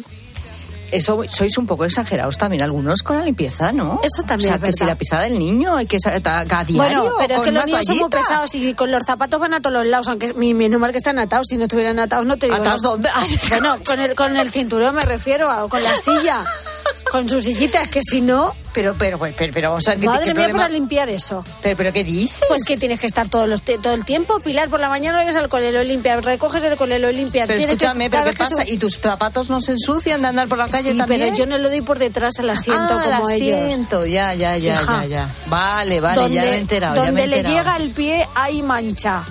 [0.91, 3.99] Eso sois un poco exagerados también algunos con la limpieza, ¿no?
[4.03, 6.39] Eso también O sea, es que si la pisada del niño hay que sa- ta-
[6.41, 6.75] a diario.
[6.75, 9.61] Bueno, pero es que los niños son muy pesados y con los zapatos van a
[9.61, 12.37] todos los lados, aunque mi menos mal que están atados, si no estuvieran atados no
[12.37, 12.57] te digo.
[12.57, 12.89] ¿Atados no.
[12.91, 13.09] dónde?
[13.49, 16.43] Bueno, con el, con el cinturón me refiero, a- con la silla,
[17.11, 18.55] con su sillita, es que si no...
[18.73, 20.59] Pero, pero, pero, pero, vamos a ver, ¿qué- Madre qué mía, problema?
[20.63, 21.43] para limpiar eso.
[21.61, 22.39] Pero, pero ¿qué dices?
[22.47, 25.23] Pues que tienes que estar todos los todo el tiempo, Pilar, por la mañana lo
[25.29, 27.47] llevas al cole, lo limpias, recoges el cole, lo limpias.
[27.47, 28.63] Pero tienes que- escúchame, ¿pero qué pasa?
[28.63, 31.19] se- ¿Y tus zapatos no se ensucian de andar por la calle sí, también?
[31.21, 33.59] pero yo no lo doy por detrás al asiento ah, como ellos.
[33.61, 35.01] asiento, ya, ya, ya, Hija.
[35.03, 35.29] ya, ya.
[35.47, 37.57] Vale, vale, donde, ya me he enterado, ya me Donde he le enterado.
[37.63, 39.23] llega el pie hay mancha.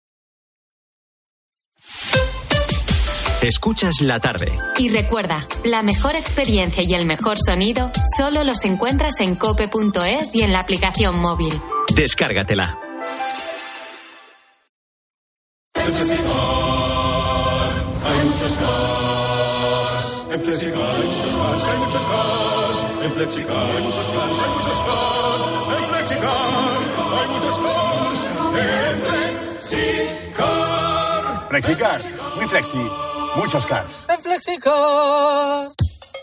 [3.41, 4.51] Escuchas la tarde.
[4.77, 10.43] Y recuerda, la mejor experiencia y el mejor sonido solo los encuentras en cope.es y
[10.43, 11.51] en la aplicación móvil.
[11.95, 12.77] Descárgatela.
[15.73, 15.83] Hay
[18.25, 20.25] muchos cars.
[20.33, 22.79] En Flexicar hay muchos cars, hay muchos cars.
[23.03, 25.43] En Flexicar hay muchos cars, hay muchos cars.
[25.77, 26.29] En Flexicar
[27.17, 28.19] hay muchos cars.
[28.37, 30.21] En Flexicar.
[31.51, 31.99] Flexicar,
[32.37, 32.77] muy flexi,
[33.35, 34.05] muchos cars.
[34.09, 35.71] En Flexicar.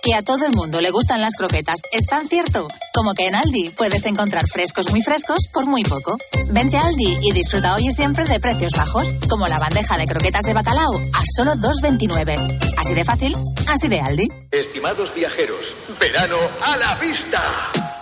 [0.03, 3.35] Que a todo el mundo le gustan las croquetas es tan cierto como que en
[3.35, 6.17] Aldi puedes encontrar frescos muy frescos por muy poco.
[6.51, 10.07] Vente a Aldi y disfruta hoy y siempre de precios bajos, como la bandeja de
[10.07, 12.75] croquetas de bacalao a solo 2,29.
[12.77, 13.35] Así de fácil,
[13.69, 14.29] así de Aldi.
[14.51, 17.88] Estimados viajeros, verano a la vista.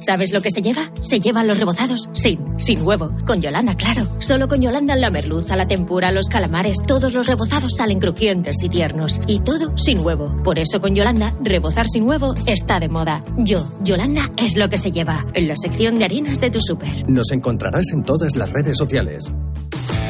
[0.00, 0.90] ¿Sabes lo que se lleva?
[1.00, 3.10] Se llevan los rebozados sin, sin huevo.
[3.26, 4.06] Con Yolanda, claro.
[4.18, 8.68] Solo con Yolanda la merluza, la tempura, los calamares, todos los rebozados salen crujientes y
[8.68, 9.20] tiernos.
[9.26, 10.38] Y todo sin huevo.
[10.44, 13.24] Por eso con Yolanda, rebozar sin huevo está de moda.
[13.38, 15.24] Yo, Yolanda, es lo que se lleva.
[15.34, 17.08] En la sección de harinas de tu súper.
[17.08, 19.32] Nos encontrarás en todas las redes sociales.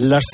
[0.00, 0.24] Las